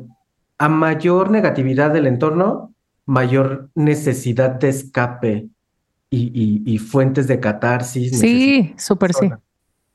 [0.58, 2.73] a mayor negatividad del entorno,
[3.06, 5.48] mayor necesidad de escape
[6.10, 8.18] y, fuentes de catarsis.
[8.18, 9.30] Sí, súper sí.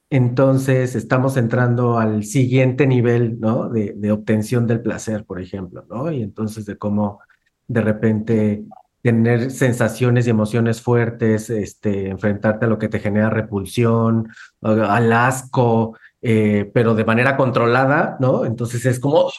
[0.09, 3.69] Entonces estamos entrando al siguiente nivel, ¿no?
[3.69, 6.11] De, de, obtención del placer, por ejemplo, ¿no?
[6.11, 7.19] Y entonces de cómo
[7.67, 8.63] de repente
[9.01, 14.29] tener sensaciones y emociones fuertes, este, enfrentarte a lo que te genera repulsión,
[14.61, 18.45] al asco, eh, pero de manera controlada, ¿no?
[18.45, 19.31] Entonces es como,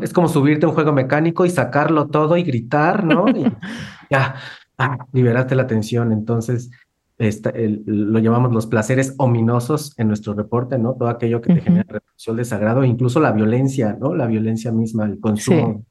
[0.00, 3.28] es como subirte a un juego mecánico y sacarlo todo y gritar, ¿no?
[3.28, 3.44] Y
[4.10, 4.36] ya,
[4.78, 6.12] ah, liberarte la tensión.
[6.12, 6.70] Entonces,
[7.18, 10.94] lo llamamos los placeres ominosos en nuestro reporte, ¿no?
[10.94, 14.14] Todo aquello que te genera repulsión, desagrado, incluso la violencia, ¿no?
[14.14, 15.84] La violencia misma, el consumo,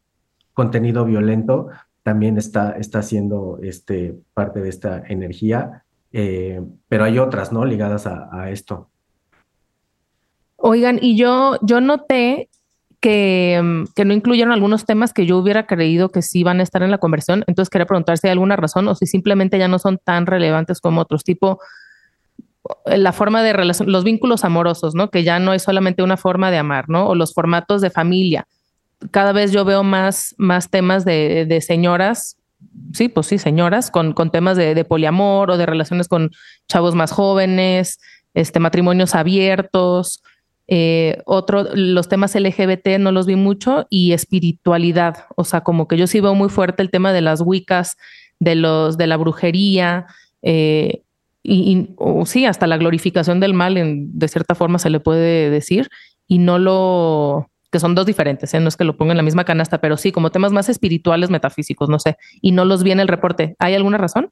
[0.53, 1.67] contenido violento,
[2.03, 7.63] también está, está siendo este, parte de esta energía, eh, pero hay otras, ¿no?
[7.63, 8.89] Ligadas a, esto.
[10.57, 12.49] Oigan, y yo, yo noté
[13.01, 16.63] que, mm, que, no incluyeron algunos temas que yo hubiera creído que sí van a
[16.63, 17.43] estar en la conversión.
[17.47, 20.79] Entonces quería preguntar si hay alguna razón o si simplemente ya no son tan relevantes
[20.79, 21.59] como otros, tipo
[22.85, 25.09] eh, la forma de relación, los vínculos amorosos, ¿no?
[25.09, 27.07] Que ya no es solamente una forma de amar, ¿no?
[27.07, 28.47] O los formatos de familia.
[29.09, 32.37] Cada vez yo veo más, más temas de, de señoras,
[32.93, 36.29] sí, pues sí, señoras, con, con temas de, de poliamor o de relaciones con
[36.67, 37.99] chavos más jóvenes,
[38.35, 40.21] este, matrimonios abiertos,
[40.73, 45.25] eh, otro, los temas LGBT no los vi mucho y espiritualidad.
[45.35, 47.97] O sea, como que yo sí veo muy fuerte el tema de las wicas,
[48.39, 50.05] de los, de la brujería,
[50.41, 51.01] eh,
[51.43, 51.89] y,
[52.23, 55.89] sí, hasta la glorificación del mal, en, de cierta forma se le puede decir,
[56.25, 58.61] y no lo, que son dos diferentes, ¿eh?
[58.61, 61.29] no es que lo ponga en la misma canasta, pero sí, como temas más espirituales,
[61.29, 63.57] metafísicos, no sé, y no los vi en el reporte.
[63.59, 64.31] ¿Hay alguna razón?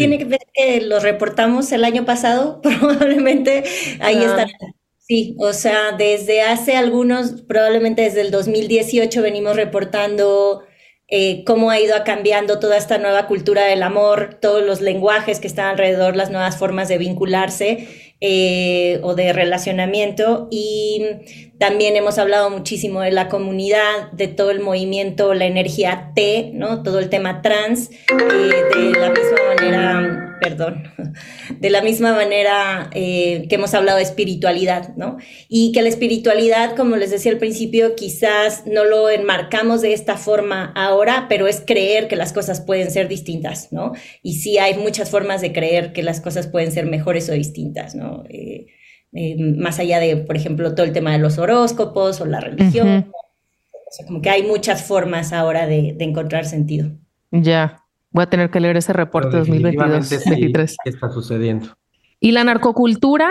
[0.00, 3.64] Tiene que ver que los reportamos el año pasado, probablemente
[4.00, 4.46] ahí ah.
[4.98, 10.62] Sí, o sea, desde hace algunos, probablemente desde el 2018 venimos reportando
[11.08, 15.48] eh, cómo ha ido cambiando toda esta nueva cultura del amor, todos los lenguajes que
[15.48, 20.48] están alrededor, las nuevas formas de vincularse eh, o de relacionamiento.
[20.50, 21.02] Y
[21.58, 26.82] también hemos hablado muchísimo de la comunidad, de todo el movimiento, la energía T, ¿no?
[26.82, 30.84] Todo el tema trans, eh, de la misma manera perdón,
[31.58, 35.18] de la misma manera eh, que hemos hablado de espiritualidad, ¿no?
[35.48, 40.16] Y que la espiritualidad, como les decía al principio, quizás no lo enmarcamos de esta
[40.16, 43.92] forma ahora, pero es creer que las cosas pueden ser distintas, ¿no?
[44.22, 47.94] Y sí hay muchas formas de creer que las cosas pueden ser mejores o distintas,
[47.94, 48.24] ¿no?
[48.28, 48.66] Eh,
[49.12, 53.10] eh, más allá de, por ejemplo, todo el tema de los horóscopos o la religión.
[53.72, 56.92] O sea, como que hay muchas formas ahora de, de encontrar sentido.
[57.32, 57.84] Ya.
[58.12, 60.76] Voy a tener que leer ese reporte 2022-23.
[60.82, 61.68] ¿Qué está sucediendo?
[62.18, 63.30] ¿Y la narcocultura?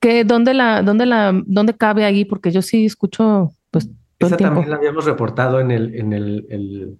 [0.00, 2.24] ¿Qué, dónde, la, dónde, la, ¿Dónde cabe ahí?
[2.24, 6.98] Porque yo sí escucho, pues, todo Esa también la habíamos reportado en el, en el,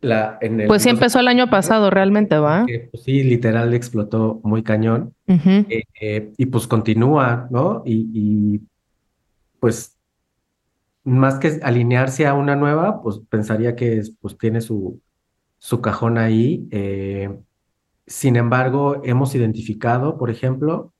[0.00, 2.66] la, en el, pues sí empezó el año pasado realmente, ¿va?
[2.90, 5.14] pues, sí, literal explotó muy cañón.
[5.28, 7.82] Eh, eh, y pues continúa, ¿no?
[7.86, 8.60] Y, y,
[9.60, 9.96] pues
[11.04, 15.00] más que alinearse a una nueva, pues pensaría que pues tiene su,
[15.62, 16.66] su cajón ahí.
[16.72, 17.30] Eh,
[18.04, 20.92] sin embargo, hemos identificado, por ejemplo,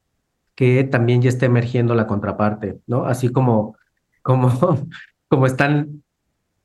[0.54, 3.06] que también ya está emergiendo la contraparte, ¿no?
[3.06, 3.76] Así como,
[4.22, 4.48] como,
[5.28, 6.04] como están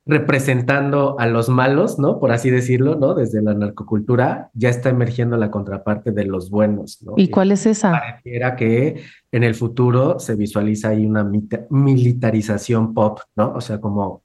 [0.06, 2.20] representando a los malos, ¿no?
[2.20, 3.14] Por así decirlo, ¿no?
[3.14, 7.14] Desde la narcocultura ya está emergiendo la contraparte de los buenos, ¿no?
[7.16, 7.90] ¿Y cuál es esa?
[7.90, 11.28] Pareciera que en el futuro se visualiza ahí una
[11.68, 13.54] militarización pop, ¿no?
[13.54, 14.22] O sea, como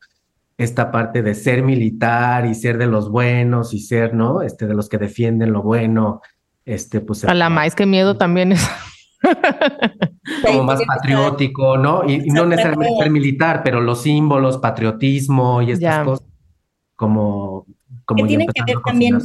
[0.58, 4.42] esta parte de ser militar y ser de los buenos y ser, ¿no?
[4.42, 6.22] Este, de los que defienden lo bueno,
[6.66, 7.26] este, pues...
[7.26, 8.68] A la más que miedo también es...
[10.46, 12.08] como más patriótico, ¿no?
[12.08, 16.28] Y, no necesariamente ser militar, pero los símbolos, patriotismo y estas cosas,
[16.96, 17.66] como...
[18.06, 19.18] como que tiene que ver también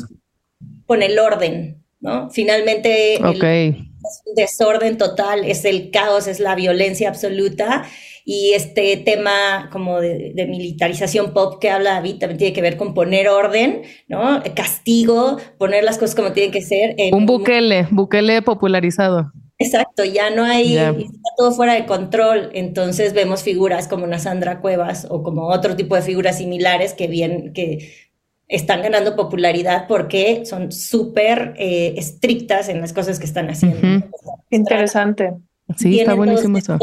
[0.87, 2.31] con el orden, ¿no?
[2.31, 3.93] Finalmente, el
[4.35, 7.85] desorden total es el caos, es la violencia absoluta.
[8.31, 12.93] Y este tema como de, militarización pop que habla David también tiene que ver con
[12.93, 14.43] poner orden, ¿no?
[14.55, 16.95] Castigo, poner las cosas como tienen que ser.
[17.11, 19.33] un Bukele, Bukele popularizado.
[19.57, 24.61] Exacto, ya no hay, está todo fuera de control, entonces vemos figuras como una Sandra
[24.61, 28.11] Cuevas o como otro tipo de figuras similares que bien, que
[28.47, 34.07] están ganando popularidad porque son súper eh, estrictas en las cosas que están haciendo.
[34.51, 35.33] Interesante.
[35.79, 36.77] Sí, está buenísimo eso.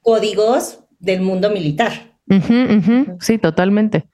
[0.00, 1.92] códigos del mundo militar.
[3.20, 4.06] Sí, totalmente.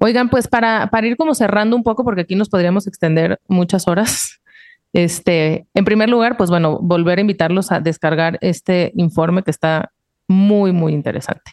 [0.00, 3.88] Oigan, pues para, para ir como cerrando un poco, porque aquí nos podríamos extender muchas
[3.88, 4.40] horas,
[4.92, 9.92] este, en primer lugar, pues bueno, volver a invitarlos a descargar este informe que está
[10.26, 11.52] muy, muy interesante.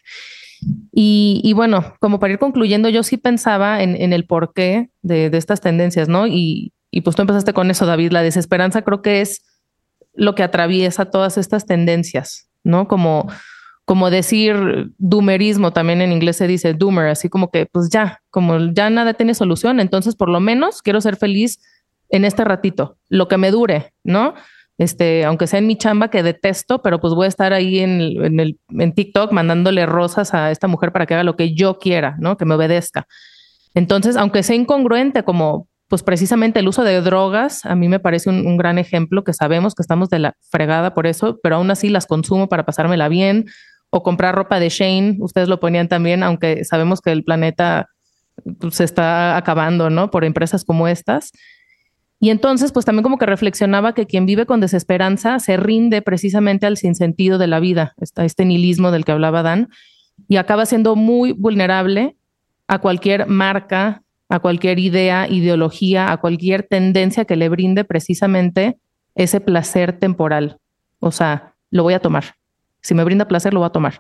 [0.92, 5.62] Y, bueno, como para ir concluyendo, yo sí pensaba en, el porqué de, de, estas
[5.62, 6.26] tendencias, ¿no?
[6.26, 9.44] Y, y pues tú empezaste con eso, David, la desesperanza creo que es
[10.14, 12.88] lo que atraviesa todas estas tendencias, ¿no?
[12.88, 13.28] Como,
[13.86, 18.58] como decir doomerismo, también en inglés se dice doomer, así como que pues ya, como
[18.74, 21.60] ya nada tiene solución, entonces por lo menos quiero ser feliz
[22.10, 24.34] en este ratito, lo que me dure, ¿no?
[24.78, 28.02] Este, aunque sea en mi chamba que detesto, pero pues voy a estar ahí en,
[28.40, 32.18] el, en TikTok mandándole rosas a esta mujer para que haga lo que yo quiera,
[32.20, 32.36] ¿no?
[32.36, 33.08] Que me obedezca.
[33.74, 38.30] Entonces, aunque sea incongruente como pues precisamente el uso de drogas, a mí me parece
[38.30, 41.90] un, gran ejemplo que sabemos que estamos de la fregada por eso, pero aún así
[41.90, 43.46] las consumo para pasármela bien
[43.96, 47.88] o comprar ropa de Shane, ustedes lo ponían también, aunque sabemos que el planeta
[48.60, 50.12] pues, se está acabando, ¿no?
[50.12, 51.32] Por empresas como estas.
[52.20, 56.66] Y entonces, pues también como que reflexionaba que quien vive con desesperanza se rinde precisamente
[56.66, 59.70] al sinsentido de la vida, este nihilismo del que hablaba Dan,
[60.28, 62.18] y acaba siendo muy vulnerable
[62.68, 68.78] a cualquier marca, a cualquier idea, ideología, a cualquier tendencia que le brinde precisamente
[69.16, 70.58] ese placer temporal.
[71.00, 72.36] O sea, lo voy a tomar.
[72.86, 74.00] Si me brinda placer, lo voy a tomar.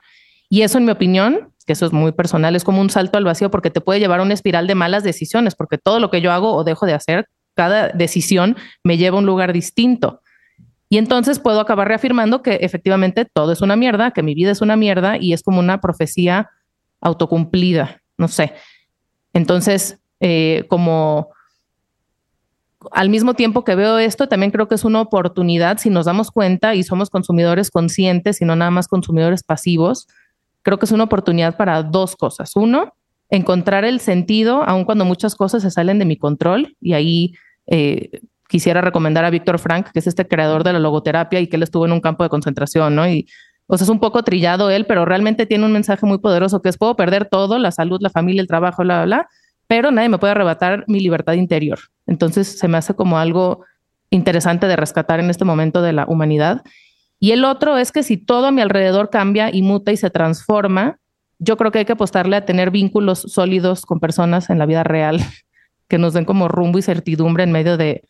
[0.49, 3.23] Y eso, en mi opinión, que eso es muy personal, es como un salto al
[3.23, 6.21] vacío porque te puede llevar a una espiral de malas decisiones, porque todo lo que
[6.21, 10.21] yo hago o dejo de hacer cada decisión me lleva a un lugar distinto.
[10.89, 14.61] Y entonces puedo acabar reafirmando que efectivamente todo es una mierda, que mi vida es
[14.61, 16.51] una mierda y es como una profecía
[17.01, 18.53] autocumplida, no sé.
[19.33, 21.29] Entonces, eh, como
[22.91, 26.31] al mismo tiempo que veo esto, también creo que es una oportunidad si nos damos
[26.31, 30.07] cuenta y somos consumidores conscientes y no nada más consumidores pasivos.
[30.61, 32.55] Creo que es una oportunidad para dos cosas.
[32.55, 32.93] Uno,
[33.29, 37.33] encontrar el sentido, aun cuando muchas cosas se salen de mi control y ahí
[37.67, 41.55] eh, quisiera recomendar a Víctor Frank, que es este creador de la logoterapia y que
[41.55, 43.07] él estuvo en un campo de concentración, ¿no?
[43.07, 43.27] Y
[43.67, 46.69] o sea, es un poco trillado él, pero realmente tiene un mensaje muy poderoso que
[46.69, 49.29] es puedo perder todo, la salud, la familia, el trabajo, bla, bla, bla,
[49.67, 51.79] pero nadie me puede arrebatar mi libertad interior.
[52.07, 53.65] Entonces se me hace como algo
[54.09, 56.63] interesante de rescatar en este momento de la humanidad.
[57.19, 60.09] Y el otro es que si todo a mi alrededor cambia y muta y se
[60.09, 60.99] transforma,
[61.39, 64.83] yo creo que hay que apostarle a tener vínculos sólidos con personas en la vida
[64.83, 65.19] real
[65.87, 68.03] que nos den como rumbo y certidumbre en medio de,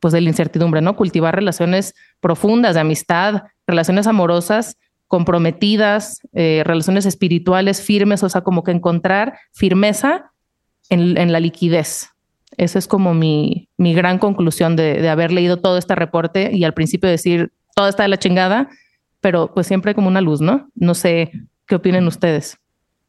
[0.00, 0.96] pues, de la incertidumbre, ¿no?
[0.96, 8.64] Cultivar relaciones profundas de amistad, relaciones amorosas comprometidas, eh, relaciones espirituales firmes, o sea, como
[8.64, 10.32] que encontrar firmeza
[10.90, 12.10] en, la liquidez.
[12.56, 16.64] Esa es como mi, mi gran conclusión de, de, haber leído todo este reporte y
[16.64, 18.68] al principio decir, todo está de la chingada,
[19.20, 20.70] pero pues siempre como una luz, ¿no?
[20.74, 21.32] No sé
[21.66, 22.58] qué opinen ustedes.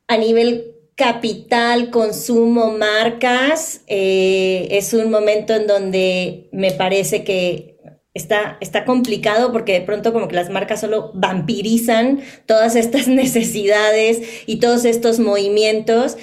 [0.07, 7.77] A nivel capital, consumo, marcas, eh, es un momento en donde me parece que
[8.15, 14.43] está, está complicado porque de pronto como que las marcas solo vampirizan todas estas necesidades
[14.47, 16.17] y todos estos movimientos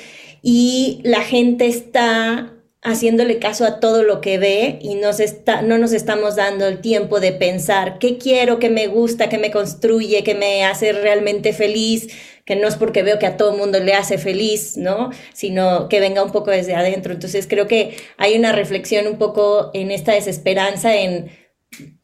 [0.47, 5.79] y la gente está haciéndole caso a todo lo que ve y nos está, no
[5.79, 10.23] nos estamos dando el tiempo de pensar qué quiero, qué me gusta, qué me construye,
[10.23, 12.09] qué me hace realmente feliz,
[12.45, 15.09] que no es porque veo que a todo el mundo le hace feliz, ¿no?
[15.33, 17.15] Sino que venga un poco desde adentro.
[17.15, 21.31] Entonces creo que hay una reflexión un poco en esta desesperanza en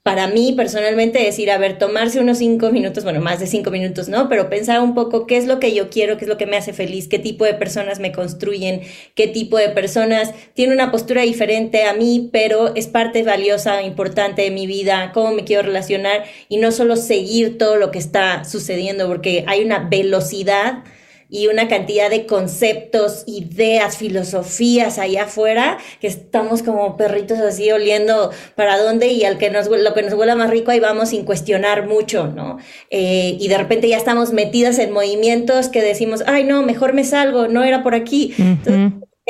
[0.03, 3.71] para mí personalmente es ir a ver, tomarse unos cinco minutos, bueno, más de cinco
[3.71, 4.29] minutos, ¿no?
[4.29, 6.57] Pero pensar un poco qué es lo que yo quiero, qué es lo que me
[6.57, 8.81] hace feliz, qué tipo de personas me construyen,
[9.15, 14.43] qué tipo de personas tiene una postura diferente a mí, pero es parte valiosa, importante
[14.43, 18.45] de mi vida, cómo me quiero relacionar y no solo seguir todo lo que está
[18.45, 20.83] sucediendo, porque hay una velocidad
[21.31, 28.31] y una cantidad de conceptos, ideas, filosofías allá afuera, que estamos como perritos así oliendo
[28.57, 31.25] para dónde y al que nos, lo que nos huela más rico ahí vamos sin
[31.25, 32.59] cuestionar mucho, ¿no?
[32.91, 37.05] Eh, y de repente ya estamos metidas en movimientos que decimos, ay no, mejor me
[37.05, 38.35] salgo, no era por aquí.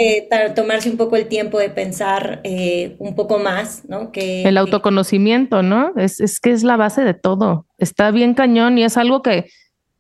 [0.03, 4.13] Eh, tomarse un poco el tiempo de pensar eh, un poco más, ¿no?
[4.13, 5.93] Que, el autoconocimiento, ¿no?
[5.97, 7.67] Es, es que es la base de todo.
[7.77, 9.51] Está bien cañón y es algo que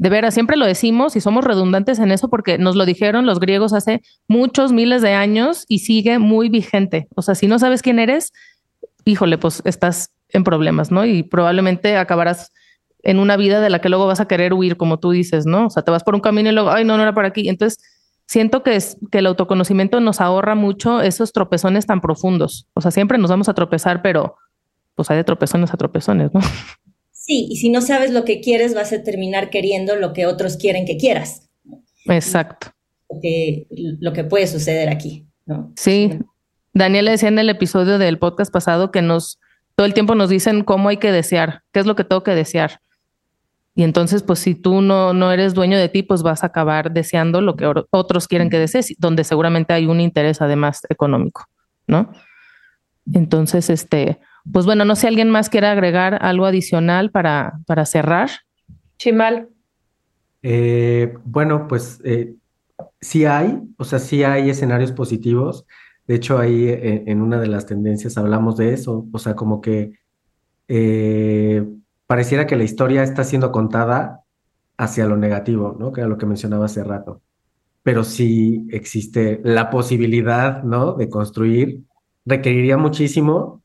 [0.00, 3.38] de veras, siempre lo decimos y somos redundantes en eso porque nos lo dijeron los
[3.38, 7.06] griegos hace muchos miles de años y sigue muy vigente.
[7.14, 8.32] O sea, si no sabes quién eres,
[9.04, 11.04] híjole, pues estás en problemas, ¿no?
[11.04, 12.50] Y probablemente acabarás
[13.02, 15.66] en una vida de la que luego vas a querer huir, como tú dices, ¿no?
[15.66, 17.50] O sea, te vas por un camino y luego, ay, no, no era por aquí.
[17.50, 17.78] Entonces,
[18.26, 22.68] siento que, es, que el autoconocimiento nos ahorra mucho esos tropezones tan profundos.
[22.72, 24.36] O sea, siempre nos vamos a tropezar, pero
[24.94, 26.40] pues hay de tropezones a tropezones, ¿no?
[27.30, 30.56] Sí, y si no sabes lo que quieres, vas a terminar queriendo lo que otros
[30.56, 31.48] quieren que quieras.
[32.06, 32.72] Exacto.
[33.08, 35.72] Lo que, puede suceder aquí, ¿no?
[35.76, 36.18] Sí.
[36.74, 39.38] Daniel decía en el episodio del podcast pasado que nos
[39.76, 42.34] todo el tiempo nos dicen cómo hay que desear, qué es lo que tengo que
[42.34, 42.80] desear.
[43.76, 46.90] Y entonces, pues si tú no, no eres dueño de ti, pues vas a acabar
[46.90, 51.44] deseando lo que otros quieren que desees, donde seguramente hay un interés además económico,
[51.86, 52.10] ¿no?
[53.14, 54.18] Entonces, este,
[54.52, 58.30] pues bueno, no sé, ¿alguien más quiere agregar algo adicional para, para cerrar?
[58.98, 59.48] Chimal.
[60.42, 62.34] Eh, bueno, pues eh,
[63.00, 65.66] sí hay, o sea, sí hay escenarios positivos.
[66.06, 69.60] De hecho, ahí eh, en una de las tendencias hablamos de eso, o sea, como
[69.60, 69.98] que
[72.06, 74.22] pareciera que la historia está siendo contada
[74.76, 75.92] hacia lo negativo, ¿no?
[75.92, 77.20] Que era lo que mencionaba hace rato.
[77.82, 80.94] Pero sí existe la posibilidad, ¿no?
[80.94, 81.82] De construir,
[82.24, 83.59] requeriría muchísimo,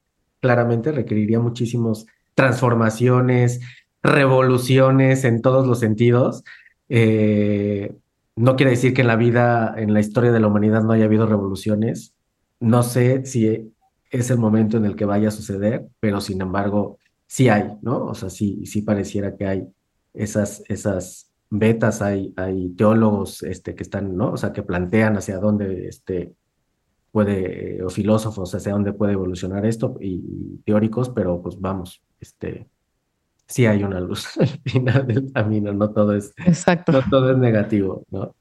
[0.46, 3.62] claramente requeriría muchísimas transformaciones,
[4.04, 6.44] revoluciones en todos los sentidos.
[6.88, 7.96] Eh,
[8.36, 11.06] no quiere decir que en la vida, en la historia de la humanidad no haya
[11.06, 12.14] habido revoluciones.
[12.60, 13.74] No sé si
[14.12, 18.06] es el momento en el que vaya a suceder, pero sin embargo, sí hay, ¿no?
[18.06, 19.68] O sea, sí, sí pareciera que hay
[20.14, 24.34] esas, esas betas, hay, hay teólogos este, que están, ¿no?
[24.34, 26.36] O sea, que plantean hacia dónde este,
[27.16, 32.68] puede, o filósofos, hacia dónde puede evolucionar esto, y, teóricos, pero pues vamos, este,
[33.48, 36.92] sí hay una luz al final del camino, no todo es, Exacto.
[36.92, 38.36] No todo es negativo, ¿no?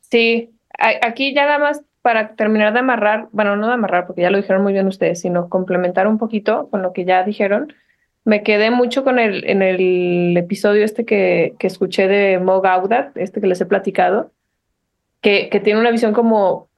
[0.00, 4.30] Sí, aquí ya nada más para terminar de amarrar, bueno, no de amarrar, porque ya
[4.30, 7.74] lo dijeron muy bien ustedes, sino complementar un poquito con lo que ya dijeron.
[8.24, 13.14] Me quedé mucho con el, en el episodio este que, que escuché de Mo Gaudat,
[13.18, 14.30] este que les he platicado,
[15.20, 16.70] que, que tiene una visión como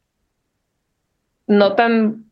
[1.46, 2.24] no tan,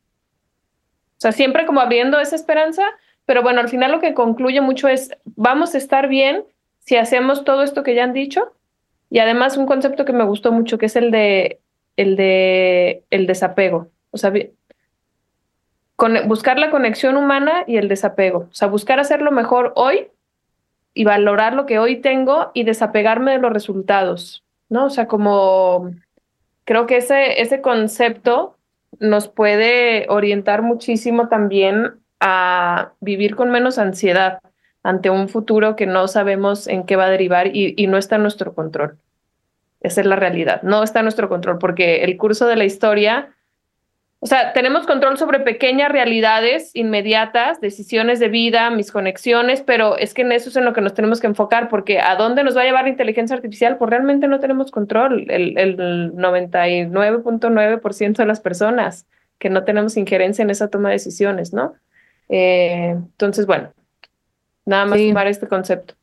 [1.16, 2.82] o sea, siempre como abriendo esa esperanza,
[3.26, 6.44] pero bueno, al final lo que concluye mucho es, vamos a estar bien
[6.80, 8.52] si hacemos todo esto que ya han dicho.
[9.10, 11.60] Y además un concepto que me gustó mucho, que es el de,
[11.96, 13.88] el de, el desapego.
[14.10, 14.32] O sea,
[16.26, 18.48] buscar la conexión humana y el desapego.
[18.50, 20.08] O sea, buscar hacerlo mejor hoy
[20.92, 24.86] y valorar lo que hoy tengo y desapegarme de los resultados, ¿no?
[24.86, 25.90] O sea, como
[26.64, 28.56] creo que ese, ese concepto
[29.01, 34.38] nos puede orientar muchísimo también a vivir con menos ansiedad
[34.82, 38.22] ante un futuro que no sabemos en qué va a derivar y, no está en
[38.22, 38.99] nuestro control.
[39.80, 40.62] Esa es la realidad.
[40.62, 43.34] No está en nuestro control porque el curso de la historia,
[44.24, 50.14] o sea, tenemos control sobre pequeñas realidades inmediatas, decisiones de vida, mis conexiones, pero es
[50.14, 52.56] que en eso es en lo que nos tenemos que enfocar porque a dónde nos
[52.56, 55.30] va a llevar la inteligencia artificial, pues realmente no tenemos control.
[55.30, 59.04] El, el 99.9% de las personas
[59.38, 61.74] que no tenemos injerencia en esa toma de decisiones, ¿no?
[62.30, 63.74] Eh, entonces, bueno,
[64.64, 65.96] nada más tomar este concepto.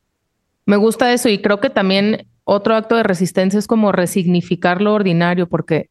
[0.68, 4.94] Me gusta eso y creo que también otro acto de resistencia es como resignificar lo
[4.94, 5.90] ordinario, porque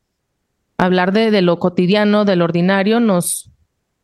[0.81, 3.51] hablar de, lo cotidiano, de lo ordinario, nos,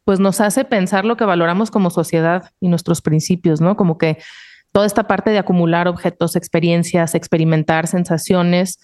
[0.04, 3.76] pues nos hace pensar lo que valoramos como sociedad y nuestros principios, ¿no?
[3.76, 4.18] Como que
[4.72, 8.78] toda esta parte de acumular objetos, experiencias, experimentar sensaciones,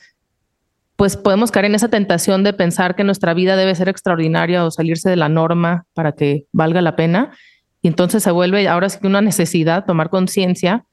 [0.96, 4.70] pues podemos caer en esa tentación de pensar que nuestra vida debe ser extraordinaria o
[4.70, 7.32] salirse de la norma para que valga la pena.
[7.82, 10.86] Y entonces se vuelve ahora sí que una necesidad tomar conciencia,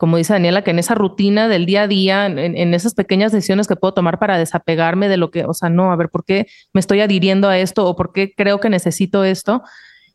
[0.00, 3.68] como dice Daniela, que en esa rutina del día a día, en, esas pequeñas decisiones
[3.68, 6.46] que puedo tomar para desapegarme de lo que, o sea, no, a ver, ¿por qué
[6.72, 9.62] me estoy adhiriendo a esto o por qué creo que necesito esto?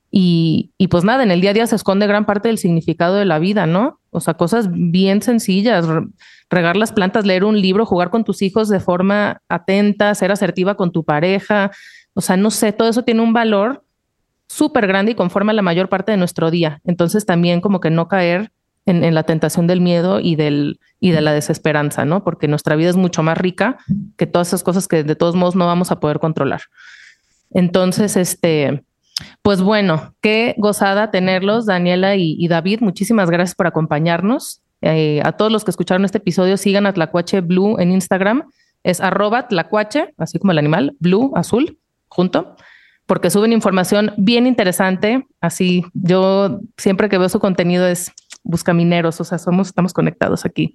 [0.10, 3.14] Y, y, pues nada, en el día a día se esconde gran parte del significado
[3.14, 4.00] de la vida, ¿no?
[4.10, 5.86] O sea, cosas bien sencillas,
[6.50, 10.74] regar las plantas, leer un libro, jugar con tus hijos de forma atenta, ser asertiva
[10.74, 11.70] con tu pareja.
[12.16, 13.84] O sea, no sé, todo eso tiene un valor
[14.48, 16.82] súper grande y conforma la mayor parte de nuestro día.
[16.86, 18.52] Entonces también como que no caer
[18.86, 22.24] en, la tentación del miedo y, del, y de la desesperanza, ¿no?
[22.24, 23.78] Porque nuestra vida es mucho más rica
[24.18, 26.62] que todas esas cosas que de todos modos no vamos a poder controlar.
[27.52, 28.84] Entonces, este,
[29.42, 32.82] pues bueno, qué gozada tenerlos, Daniela y, David.
[32.82, 34.62] Muchísimas gracias por acompañarnos.
[34.82, 38.44] Eh, a todos los que escucharon este episodio, sigan a Tlacuache Blue en Instagram.
[38.84, 42.56] Es arroba Tlacuache, así como el animal, blue, azul, junto,
[43.08, 45.26] porque suben información bien interesante.
[45.42, 48.12] Así, yo siempre que veo su contenido es
[48.46, 50.72] buscamineros, o sea, somos, estamos conectados aquí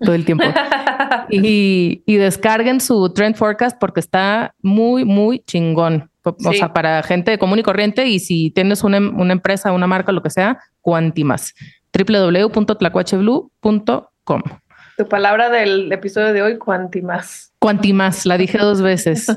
[0.00, 0.44] todo el tiempo.
[1.30, 6.10] y, y descarguen su Trend Forecast porque está muy, muy chingón.
[6.22, 10.10] O sea, para gente común y corriente y si tienes una, una empresa, una marca,
[10.12, 11.54] lo que sea, cuantimas.
[11.92, 14.42] www.tlacuacheblue.com.
[14.96, 17.52] Tu palabra del episodio de hoy, cuantimas.
[17.58, 19.26] Cuantimas, la dije dos veces.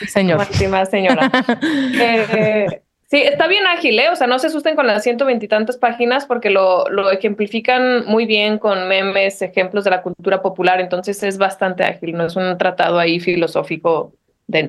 [0.00, 0.38] Sí, señor.
[0.38, 1.30] Cuantimas, señora.
[1.62, 4.08] eh, sí, está bien ágil, ¿eh?
[4.10, 8.26] O sea, no se asusten con las ciento veintitantas páginas porque lo, lo ejemplifican muy
[8.26, 10.80] bien con memes, ejemplos de la cultura popular.
[10.80, 14.12] Entonces es bastante ágil, no es un tratado ahí filosófico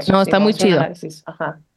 [0.09, 0.85] no, está muy chido.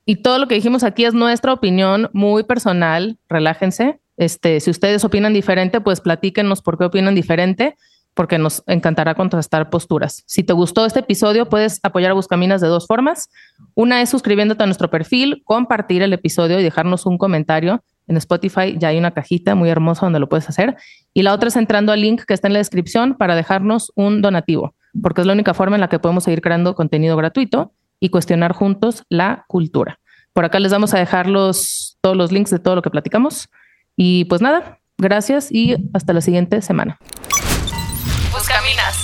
[0.04, 3.18] Y todo lo que dijimos aquí es nuestra opinión muy personal.
[3.28, 4.00] Relájense.
[4.16, 7.76] Este, si ustedes opinan diferente, pues platíquenos por qué opinan diferente,
[8.14, 10.22] porque nos encantará contrastar posturas.
[10.26, 13.30] Si te gustó este episodio, puedes apoyar a Buscaminas de dos formas.
[13.74, 17.82] Una es suscribiéndote a nuestro perfil, compartir el episodio y dejarnos un comentario.
[18.06, 20.76] En Spotify ya hay una cajita muy hermosa donde lo puedes hacer.
[21.14, 24.20] Y la otra es entrando al link que está en la descripción para dejarnos un
[24.20, 28.10] donativo, porque es la única forma en la que podemos seguir creando contenido gratuito y
[28.10, 29.98] cuestionar juntos la cultura.
[30.34, 33.48] Por acá les vamos a dejar los, todos los links de todo lo que platicamos.
[33.96, 36.98] Y pues nada, gracias y hasta la siguiente semana.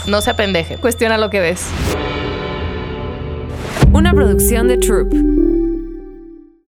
[0.08, 0.78] No se apendeje.
[0.78, 1.66] Cuestiona lo que ves.
[3.92, 5.12] Una producción de Troop.